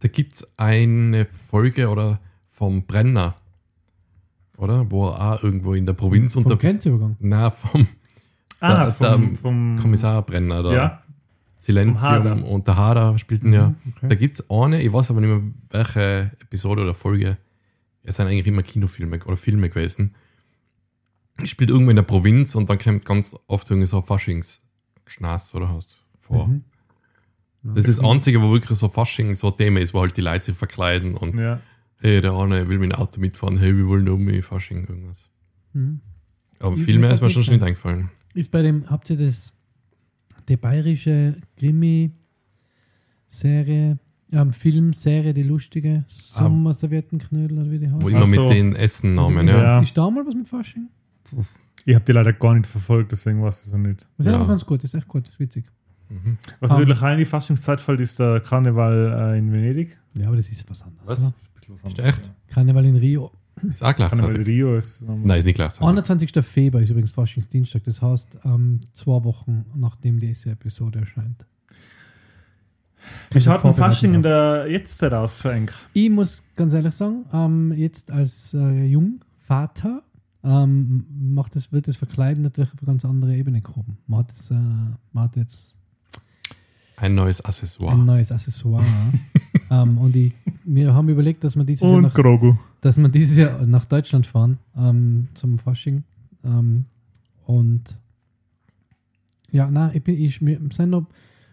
[0.00, 2.18] Da gibt es eine Folge oder
[2.56, 3.34] vom Brenner,
[4.56, 4.90] oder?
[4.90, 6.56] Wo er auch irgendwo in der Provinz Vom unter.
[6.56, 7.16] Grenzübergang.
[7.20, 7.86] Na, vom
[8.60, 10.72] Ah, Da- vom, da- vom Kommissar Brenner da.
[10.72, 11.02] Ja.
[11.58, 13.74] Silenzium und der Hader spielten ja.
[13.96, 14.08] okay.
[14.08, 17.36] Da gibt es eine, ich weiß aber nicht mehr, welche Episode oder Folge.
[18.02, 20.14] Es sind eigentlich immer Kinofilme oder Filme gewesen.
[21.42, 25.68] Ich spielt irgendwo in der Provinz und dann kommt ganz oft irgendwie so Faschings-Schnaß oder
[25.74, 26.46] hast vor.
[26.48, 26.64] Mhm.
[27.62, 30.20] Das ist das Einzige, wo wirklich so Fasching so ein Thema ist, wo halt die
[30.22, 31.60] Leute sich verkleiden und Ja.
[31.98, 35.28] Hey, der eine will mit dem Auto mitfahren, hey, wir wollen um mich Fasching, irgendwas.
[35.72, 36.00] Mhm.
[36.60, 37.62] Aber Ich- viel mir mehr ist mir schon nicht ein.
[37.62, 38.10] eingefallen.
[38.34, 39.52] Ist bei dem, habt ihr das,
[40.48, 41.36] die bayerische
[43.28, 43.98] Krimi-Serie,
[44.32, 48.02] ähm, Filmserie, die lustige, Sommerservietenknödel oder wie die heißt?
[48.02, 48.48] Wo immer so.
[48.48, 49.56] mit den Essennamen, ja.
[49.62, 49.82] Ja.
[49.82, 50.88] ist da mal was mit Fasching?
[51.84, 54.06] Ich habe die leider gar nicht verfolgt, deswegen weiß ich es auch nicht.
[54.18, 54.38] Das ist Ja.
[54.38, 55.64] aber ganz gut, das ist echt gut, das ist witzig.
[56.08, 56.38] Mhm.
[56.60, 56.78] Was Ah.
[56.78, 59.98] natürlich in die Faschingszeit fällt, ist der Karneval äh, in Venedig.
[60.18, 61.08] Ja, aber das ist was anderes.
[61.08, 61.18] Was?
[61.20, 61.34] Oder?
[61.82, 62.30] Das ist ein echt?
[62.48, 63.32] Karneval in Rio.
[63.68, 64.46] Ist auch Karneval gleichzeitig.
[64.46, 65.02] Rio ist.
[65.02, 65.88] Nein, ist nicht gleichzeitig.
[65.88, 66.30] 21.
[66.44, 71.46] Februar ist übrigens Faschingsdienstag, das heißt ähm, zwei Wochen nachdem diese Episode erscheint.
[73.30, 75.72] Wie schaut denn Vorbereitung Fasching in der Jetztzeit aus, Frank?
[75.92, 80.02] Ich muss ganz ehrlich sagen, ähm, jetzt als äh, Jungvater
[80.42, 83.98] ähm, macht das, wird das Verkleiden natürlich auf eine ganz andere Ebene gehoben.
[84.06, 85.75] Man hat, jetzt, äh, man hat jetzt
[86.96, 87.96] Ein neues ein Accessoire.
[87.96, 88.84] neues Accessoire.
[89.70, 90.32] ähm, und ich,
[90.64, 92.14] wir haben überlegt, dass wir dieses Jahr nach,
[92.80, 96.04] dass wir dieses Jahr nach Deutschland fahren ähm, zum Fasching.
[96.44, 96.86] Ähm,
[97.44, 97.98] und
[99.50, 101.06] ja, nein, ich bin, ich, wir sind noch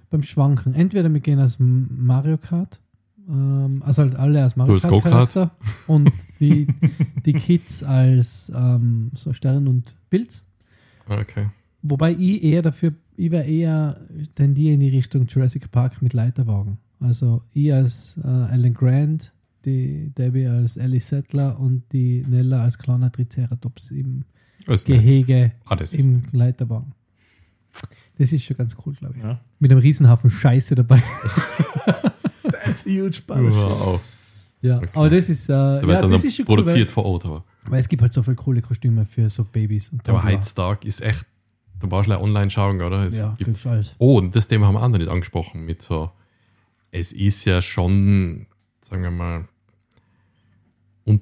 [0.09, 0.73] beim Schwanken.
[0.73, 2.79] Entweder wir gehen als Mario Kart,
[3.27, 5.03] ähm, also halt alle als Mario Kart?
[5.03, 5.51] Charakter
[5.87, 6.67] und die,
[7.25, 10.45] die Kids als ähm, so Stern und Pilz.
[11.07, 11.47] Okay.
[11.81, 13.99] Wobei ich eher dafür, ich wäre eher
[14.35, 16.77] tendiere in die Richtung Jurassic Park mit Leiterwagen.
[16.99, 19.33] Also ich als äh, Alan Grant,
[19.65, 24.23] die Debbie als Ellie Settler und die Nella als kleiner Triceratops im
[24.67, 24.85] ist.
[24.85, 26.93] Gehege Ah, das ist im Leiterwagen.
[28.17, 29.23] Das ist schon ganz cool, glaube ich.
[29.23, 29.39] Ja.
[29.59, 31.01] Mit einem Riesenhaufen Scheiße dabei.
[32.43, 34.01] That's huge Wow.
[34.61, 34.89] Ja, Okay.
[34.93, 37.25] aber das ist, äh, Da ja, das ist schon cool, produziert vor Ort.
[37.25, 39.89] Aber, weil, weil es gibt halt so viele coole Kostüme für so Babys.
[39.89, 41.25] Und aber heutzutage ist echt,
[41.83, 43.05] da brauchst du online schauen, oder?
[43.05, 43.93] Es Ja, gibt, alles.
[43.97, 45.65] oh, und das Thema haben wir auch noch nicht angesprochen.
[45.65, 46.11] Mit so,
[46.91, 48.47] es ist ja schon,
[48.81, 49.45] sagen wir mal,
[51.03, 51.21] und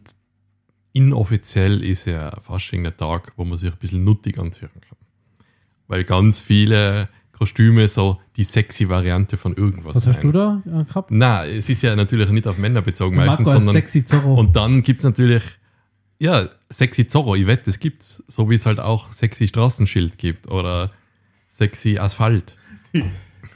[0.94, 4.98] inoffiziell ist ja Fasching der Tag, wo man sich ein bisschen nuttig anziehen kann.
[5.88, 10.22] Weil ganz viele Kostüme so die sexy Variante von irgendwas Was hast sein.
[10.22, 11.10] du da äh, gehabt?
[11.12, 14.36] Na, es ist ja natürlich nicht auf Männer bezogen meistens, sondern sexy Zorro.
[14.36, 15.42] und dann gibt es natürlich,
[16.22, 20.48] ja, sexy Zorro, ich wette, es gibt's, so wie es halt auch sexy Straßenschild gibt
[20.50, 20.92] oder
[21.48, 22.56] sexy Asphalt.
[22.94, 23.04] Die,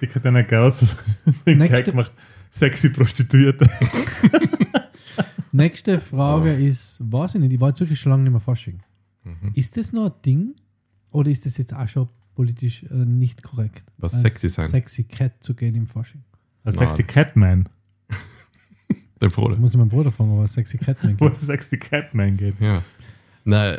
[0.01, 0.95] die Katana Gauss
[1.45, 2.11] den Nächste- Gag gemacht.
[2.49, 3.69] Sexy Prostituierte.
[5.51, 8.79] Nächste Frage ist, weiß ich nicht, ich war jetzt wirklich schon lange nicht mehr Fasching.
[9.23, 9.51] Mhm.
[9.53, 10.55] Ist das noch ein Ding
[11.11, 13.85] oder ist das jetzt auch schon politisch äh, nicht korrekt?
[13.97, 14.67] Was sexy sein?
[14.67, 16.23] Sexy Cat zu gehen im Fasching.
[16.63, 16.89] Als Nein.
[16.89, 17.69] Sexy Catman.
[19.29, 19.55] Der Bruder.
[19.57, 21.39] muss ich meinen Bruder fragen, was Sexy Catman Wo geht.
[21.39, 22.55] Sexy Catman geht.
[22.59, 22.81] Ja.
[23.43, 23.77] Nein,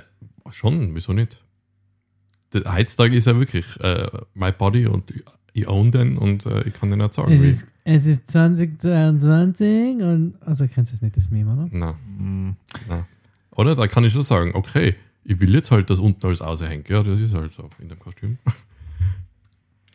[0.51, 1.42] schon, wieso nicht?
[2.53, 5.11] Der heutzutage ist ja wirklich äh, my body und
[5.55, 7.32] ich- own den und äh, ich kann den auch sagen.
[7.32, 11.68] Es ist, es ist 2022 und also kennst du es nicht, das Meme, oder?
[11.72, 12.57] Na, Mm.
[12.88, 13.07] na.
[13.53, 13.74] Oder?
[13.74, 14.94] Da kann ich schon sagen, okay,
[15.24, 16.88] ich will jetzt halt, dass unten alles aushängt.
[16.90, 18.36] Ja, das ist halt so in dem Kostüm.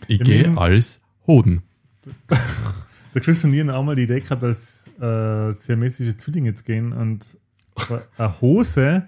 [0.08, 1.62] Ich gehe als Hoden.
[3.14, 6.64] Der Chris und ich haben auch mal die Idee gehabt, als äh, siamesische Zwillinge zu
[6.64, 7.38] gehen und
[8.18, 9.08] eine Hose,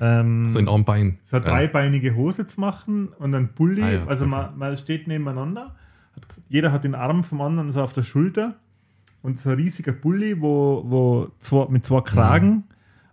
[0.00, 1.18] ähm, So in einem Bein.
[1.24, 3.82] so eine dreibeinige Hose zu machen und einen Bulli.
[3.82, 4.30] Ah ja, also okay.
[4.30, 5.74] man, man steht nebeneinander,
[6.16, 8.54] hat, jeder hat den Arm vom anderen so auf der Schulter
[9.22, 12.64] und so ein riesiger Bulli, wo, wo zwei, mit zwei Kragen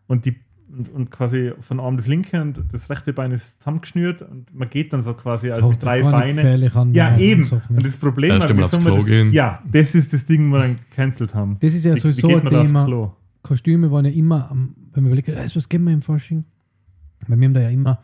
[0.08, 0.40] und die
[0.76, 4.70] und, und quasi von einem das linke und das rechte Bein ist zusammengeschnürt und man
[4.70, 6.72] geht dann so quasi also mit drei Beinen.
[6.76, 7.44] an, Ja, eben.
[7.44, 7.86] Und ist.
[7.86, 8.96] das Problem wir Klo
[9.28, 11.58] das, ja, das ist das Ding, wo wir dann gecancelt haben.
[11.60, 12.86] Das ist ja Wie- sowieso wie ein Thema.
[12.86, 13.12] Klo?
[13.44, 16.46] Kostüme waren ja immer, wenn man überlegt, äh, was geben wir im Fasching?
[17.28, 18.00] Weil wir haben da ja immer,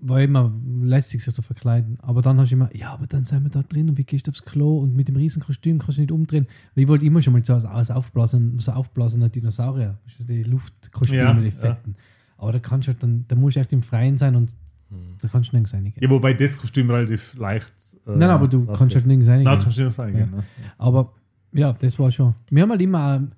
[0.00, 1.96] war immer lässig, sich zu verkleiden.
[2.02, 4.26] Aber dann hast du immer, ja, aber dann sind wir da drin und wie gehst
[4.26, 6.46] du aufs Klo und mit dem riesen Kostüm kannst du nicht umdrehen.
[6.74, 10.42] Weil ich wollte immer schon mal so als, aufblasen, so aufblasender Dinosaurier, das ist die
[10.42, 11.50] Luftkostüme, Ja, die ja.
[11.50, 11.96] fetten.
[12.36, 14.54] Aber da kannst du halt dann, da musst du echt im Freien sein und
[15.20, 15.94] da kannst du nirgends reingehen.
[16.00, 17.72] Ja, wobei das Kostüm relativ leicht.
[18.06, 19.44] äh, Nein, aber du kannst halt nirgends reingehen.
[19.44, 20.30] Nein, kannst du nicht reingehen.
[20.30, 20.42] Ne?
[20.78, 21.12] Aber
[21.52, 22.34] ja, das war schon.
[22.50, 23.28] Wir haben halt immer, ähm,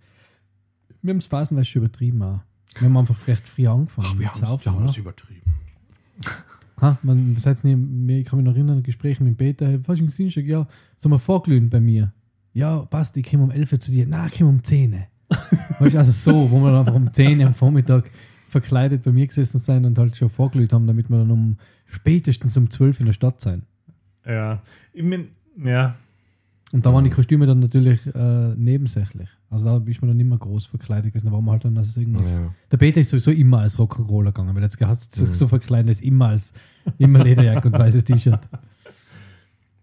[1.02, 2.22] wir haben es phasenweise schon übertrieben.
[2.22, 2.40] Auch.
[2.78, 4.08] Wir haben einfach recht früh angefangen.
[4.10, 5.49] Ach, wir haben es übertrieben.
[6.80, 7.76] Ha, man sagt nicht,
[8.08, 10.66] ich kann mich noch erinnern, Gespräche mit Peter, hey, Faschingsdienstag, ja,
[10.96, 12.12] sollen wir vorglühen bei mir?
[12.52, 14.06] Ja, passt, ich komme um 11 Uhr zu dir.
[14.08, 15.00] Na, ich komme um 10 Uhr.
[15.80, 18.10] also so, wo wir dann einfach um 10 Uhr am Vormittag
[18.48, 21.56] verkleidet bei mir gesessen sein und halt schon vorglüht haben, damit wir dann um
[21.86, 23.62] spätestens um 12 Uhr in der Stadt sein.
[24.26, 24.62] Ja.
[24.92, 25.28] Ich mein,
[25.62, 25.94] ja.
[26.72, 29.28] Und da waren die Kostüme dann natürlich äh, nebensächlich.
[29.48, 31.26] Also da ist man dann immer groß verkleidet gewesen.
[31.26, 32.38] Da war man halt dann, dass es irgendwas.
[32.38, 32.54] Ja.
[32.70, 35.90] Der Peter ist sowieso immer als Rock'n'Roller gegangen, weil er jetzt gehasst, so, so verkleidet
[35.90, 36.52] ist immer als
[36.98, 38.40] immer Lederjacke und weißes T-Shirt.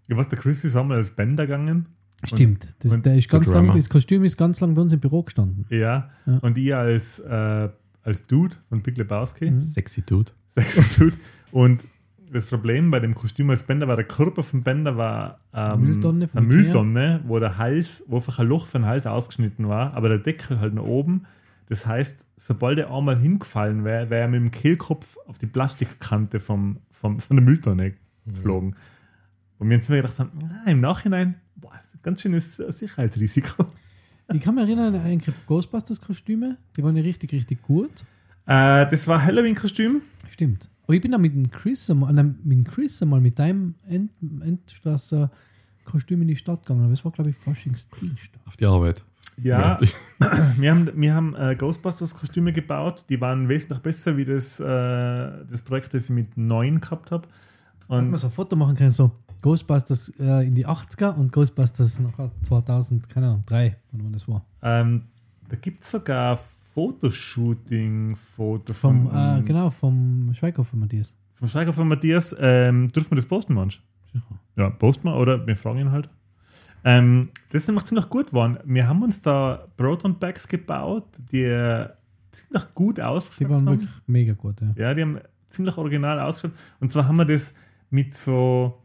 [0.07, 1.87] Ich weiß, der Chris ist einmal als Bänder gegangen.
[2.23, 2.73] Stimmt.
[2.79, 5.23] Das, und der ist ganz lang, das Kostüm ist ganz lang bei uns im Büro
[5.23, 5.65] gestanden.
[5.69, 6.09] Ja.
[6.25, 6.37] Ja.
[6.37, 7.69] Und ich als, äh,
[8.01, 9.51] als Dude von Big Lebowski.
[9.51, 9.59] Mhm.
[9.59, 10.31] Sexy Dude.
[10.47, 11.17] Sexy Dude.
[11.51, 11.85] Und
[12.31, 16.27] das Problem bei dem Kostüm als Bänder war, der Körper vom Bänder war ähm, Mülltonne
[16.27, 16.47] von eine.
[16.47, 20.19] Mülltonne, wo der Hals, wo einfach ein Loch für den Hals ausgeschnitten war, aber der
[20.19, 21.23] Deckel halt nach oben.
[21.67, 26.39] Das heißt, sobald er einmal hingefallen wäre, wäre er mit dem Kehlkopf auf die Plastikkante
[26.39, 27.93] vom, vom, von der Mülltonne
[28.25, 28.75] geflogen.
[29.57, 33.65] Und wir uns immer gedacht haben, ah, im Nachhinein, boah, ganz schönes Sicherheitsrisiko.
[34.33, 36.57] Ich kann mich erinnern an Ghostbusters-Kostüme.
[36.75, 37.91] Die waren ja richtig, richtig gut.
[38.45, 40.01] Äh, das war Halloween-Kostüm.
[40.29, 40.69] Stimmt.
[40.87, 44.09] Aber ich bin da mit dem Chris einmal, mit dem Chris einmal mit deinem End,
[44.41, 45.29] Endstrasser
[45.83, 46.81] Kostüm in die Stadt gegangen.
[46.83, 48.31] Aber das war, glaube ich, Faschingsdienst.
[48.45, 49.03] Auf die Arbeit.
[49.39, 49.77] Ja,
[50.57, 53.05] wir haben, wir haben äh, Ghostbusters-Kostüme gebaut.
[53.09, 57.27] Die waren wesentlich besser wie das, äh, das Projekt, das ich mit 9 gehabt habe.
[57.81, 59.11] Hat man Und so ein Foto machen können, so
[59.41, 64.43] Ghostbusters äh, in die 80er und Ghostbusters nachher 2000, keine Ahnung, 3, wann das war.
[64.63, 65.03] ähm,
[65.49, 66.39] da gibt es sogar
[66.77, 69.45] Fotoshooting-Foto von Vom, uns.
[69.47, 71.15] genau, vom Schweighofer Matthias.
[71.33, 72.35] Vom Steiger von Matthias.
[72.39, 73.81] Ähm, dürfen wir das posten, manch?
[74.05, 74.23] Sicher.
[74.55, 76.07] Ja, posten wir oder wir fragen ihn halt.
[76.83, 78.59] Ähm, das ist nämlich ziemlich gut geworden.
[78.65, 81.89] Wir haben uns da Proton Bags gebaut, die äh,
[82.31, 83.79] ziemlich gut ausgeschaut Die waren haben.
[83.79, 84.73] wirklich mega gut, ja.
[84.77, 85.19] Ja, die haben
[85.49, 86.55] ziemlich original ausgeschaut.
[86.79, 87.55] Und zwar haben wir das
[87.89, 88.83] mit so,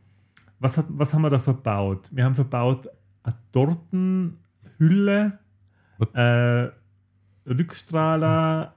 [0.59, 2.09] was, hat, was haben wir da verbaut?
[2.13, 2.89] Wir haben verbaut
[3.23, 5.39] eine Tortenhülle,
[6.15, 6.69] äh,
[7.47, 8.75] Rückstrahler,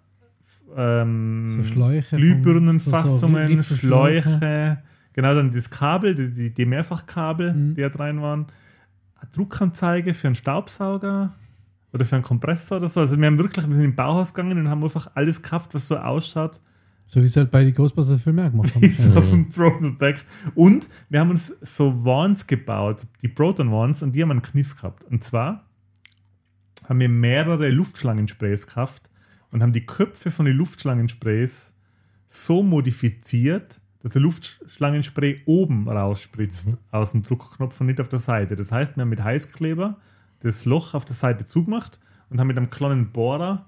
[0.76, 4.82] ähm, So Glühbirnenfassungen, so- so Schläuche,
[5.14, 7.76] genau dann das Kabel, die, die, die Mehrfachkabel, Mhm.
[7.76, 8.48] die da rein waren,
[9.20, 11.34] eine Druckanzeige für einen Staubsauger
[11.94, 13.00] oder für einen Kompressor oder so.
[13.02, 15.88] Also wir haben wirklich, wir sind im Bauhaus gegangen und haben einfach alles gekauft, was
[15.88, 16.60] so ausschaut,
[17.08, 18.84] So wie es halt bei den Ghostbusters Filmen auch gemacht haben.
[18.84, 19.14] ist ja.
[19.16, 20.26] auf dem Proton Pack.
[20.56, 24.76] Und wir haben uns so Wands gebaut, die Proton Wands, und die haben einen Kniff
[24.76, 25.06] gehabt.
[25.06, 25.64] Und zwar
[26.88, 29.10] haben wir mehrere Luftschlangensprays gekauft
[29.52, 31.76] und haben die Köpfe von den Luftschlangensprays
[32.28, 38.56] so modifiziert, dass der Luftschlangenspray oben rausspritzt aus dem Druckknopf und nicht auf der Seite.
[38.56, 39.98] Das heißt, wir haben mit Heißkleber
[40.42, 43.66] das Loch auf der Seite zugemacht und haben mit einem kleinen Bohrer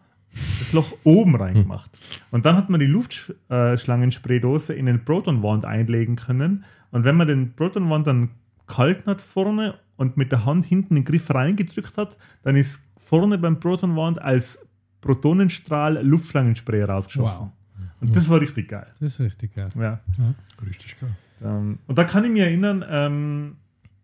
[0.59, 1.89] das Loch oben reingemacht.
[2.31, 6.65] Und dann hat man die Luftschlangenspraydose in eine Protonwand einlegen können.
[6.91, 8.29] Und wenn man den Protonwand dann
[8.67, 13.37] gehalten hat vorne und mit der Hand hinten den Griff reingedrückt hat, dann ist vorne
[13.37, 14.65] beim Protonwand als
[15.01, 17.47] Protonenstrahl Luftschlangenspray rausgeschossen.
[17.47, 17.51] Wow.
[18.01, 18.87] Und das war richtig geil.
[18.99, 19.69] Das ist richtig geil.
[19.75, 20.01] Ja.
[20.65, 21.15] Richtig geil.
[21.41, 23.57] Ähm, und da kann ich mich erinnern, ähm,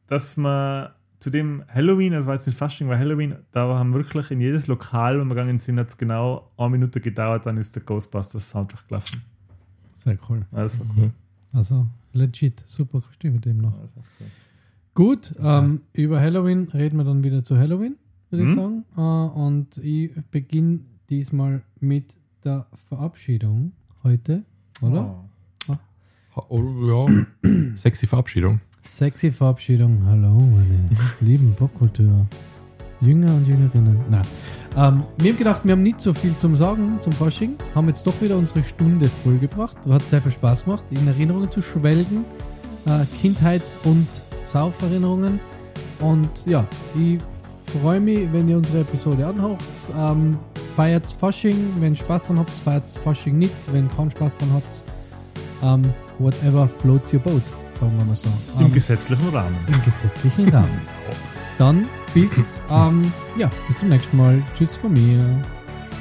[0.07, 0.89] dass man
[1.19, 5.19] zu dem Halloween, also jetzt nicht Fasching, war Halloween, da haben wirklich in jedes Lokal,
[5.19, 8.87] wo wir gegangen sind, hat es genau eine Minute gedauert, dann ist der Ghostbusters Soundtrack
[8.87, 9.21] gelaufen.
[9.93, 10.45] Sehr cool.
[10.51, 11.11] Ja, das war cool.
[11.53, 13.79] Also legit, super Kostüm mit dem noch.
[13.79, 14.27] Das war cool.
[14.93, 17.95] Gut, ähm, über Halloween reden wir dann wieder zu Halloween,
[18.29, 18.55] würde ich Mhm.
[18.55, 18.85] sagen.
[18.95, 23.71] Äh, und ich beginne diesmal mit der Verabschiedung
[24.03, 24.43] heute,
[24.81, 25.15] oder?
[25.69, 25.73] Oh.
[26.35, 27.47] Ha- Oh, ja.
[27.75, 28.59] Sexy Verabschiedung.
[28.83, 30.03] Sexy Verabschiedung.
[30.05, 30.89] Hallo, meine
[31.21, 32.25] lieben Popkultur.
[33.01, 33.97] Jünger und Jüngerinnen.
[34.09, 34.21] Na,
[34.77, 37.55] ähm, wir haben gedacht, wir haben nicht so viel zum Sagen zum Fasching.
[37.75, 39.75] Haben jetzt doch wieder unsere Stunde vollgebracht.
[39.87, 42.25] Hat sehr viel Spaß gemacht, in Erinnerungen zu schwelgen.
[42.85, 44.07] Äh, Kindheits- und
[44.43, 45.39] Sauferinnerungen.
[45.99, 46.65] Und ja,
[46.95, 47.19] ich
[47.81, 49.61] freue mich, wenn ihr unsere Episode anhört.
[49.97, 50.37] Ähm,
[50.75, 51.57] feiert Fasching.
[51.79, 53.53] Wenn ihr Spaß dran habt, feiert Fasching nicht.
[53.71, 54.83] Wenn ihr keinen Spaß dran habt,
[55.63, 57.41] ähm, whatever floats your boat,
[57.79, 58.27] sagen wir mal so.
[58.59, 59.57] Im Ähm, gesetzlichen Rahmen.
[59.67, 60.81] im gesetzlichen Rahmen.
[61.57, 63.01] Dann bis, ähm,
[63.37, 64.41] ja, bis zum nächsten Mal.
[64.55, 65.23] Tschüss von mir.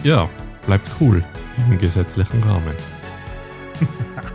[0.03, 0.29] Ja,
[0.67, 1.23] bleibt cool
[1.71, 2.75] im gesetzlichen Rahmen.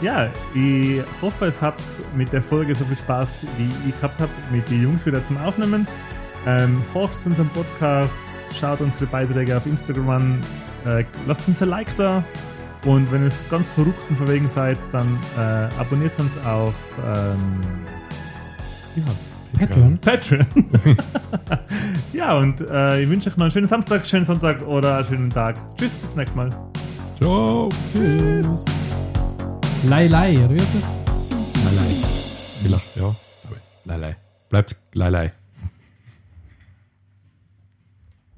[0.00, 1.82] Ja, ich hoffe, es habt
[2.16, 5.36] mit der Folge so viel Spaß, wie ich gehabt habe, mit den Jungs wieder zum
[5.38, 5.88] Aufnehmen.
[6.46, 10.40] Ähm, hört unseren Podcast, schaut unsere Beiträge auf Instagram an,
[10.86, 12.24] äh, lasst uns ein Like da
[12.84, 15.40] Und wenn ihr ganz verrückt und verwegen seid, dann äh,
[15.80, 17.60] abonniert uns auf ähm,
[18.94, 19.34] wie heißt's?
[19.58, 19.98] Patreon.
[19.98, 20.46] Patreon.
[22.12, 25.30] ja, und äh, ich wünsche euch noch einen schönen Samstag, schönen Sonntag oder einen schönen
[25.30, 25.56] Tag.
[25.76, 26.50] Tschüss, bis zum nächsten Mal.
[27.18, 27.68] Ciao.
[27.92, 28.64] Tschüss.
[29.84, 30.82] Lei, lei, oder wie heißt das?
[31.64, 31.94] Lei, Lei.
[32.62, 33.14] Vielleicht, ja.
[33.84, 34.16] Lei, Lei.
[34.50, 35.30] Bleibt Lei, Lei.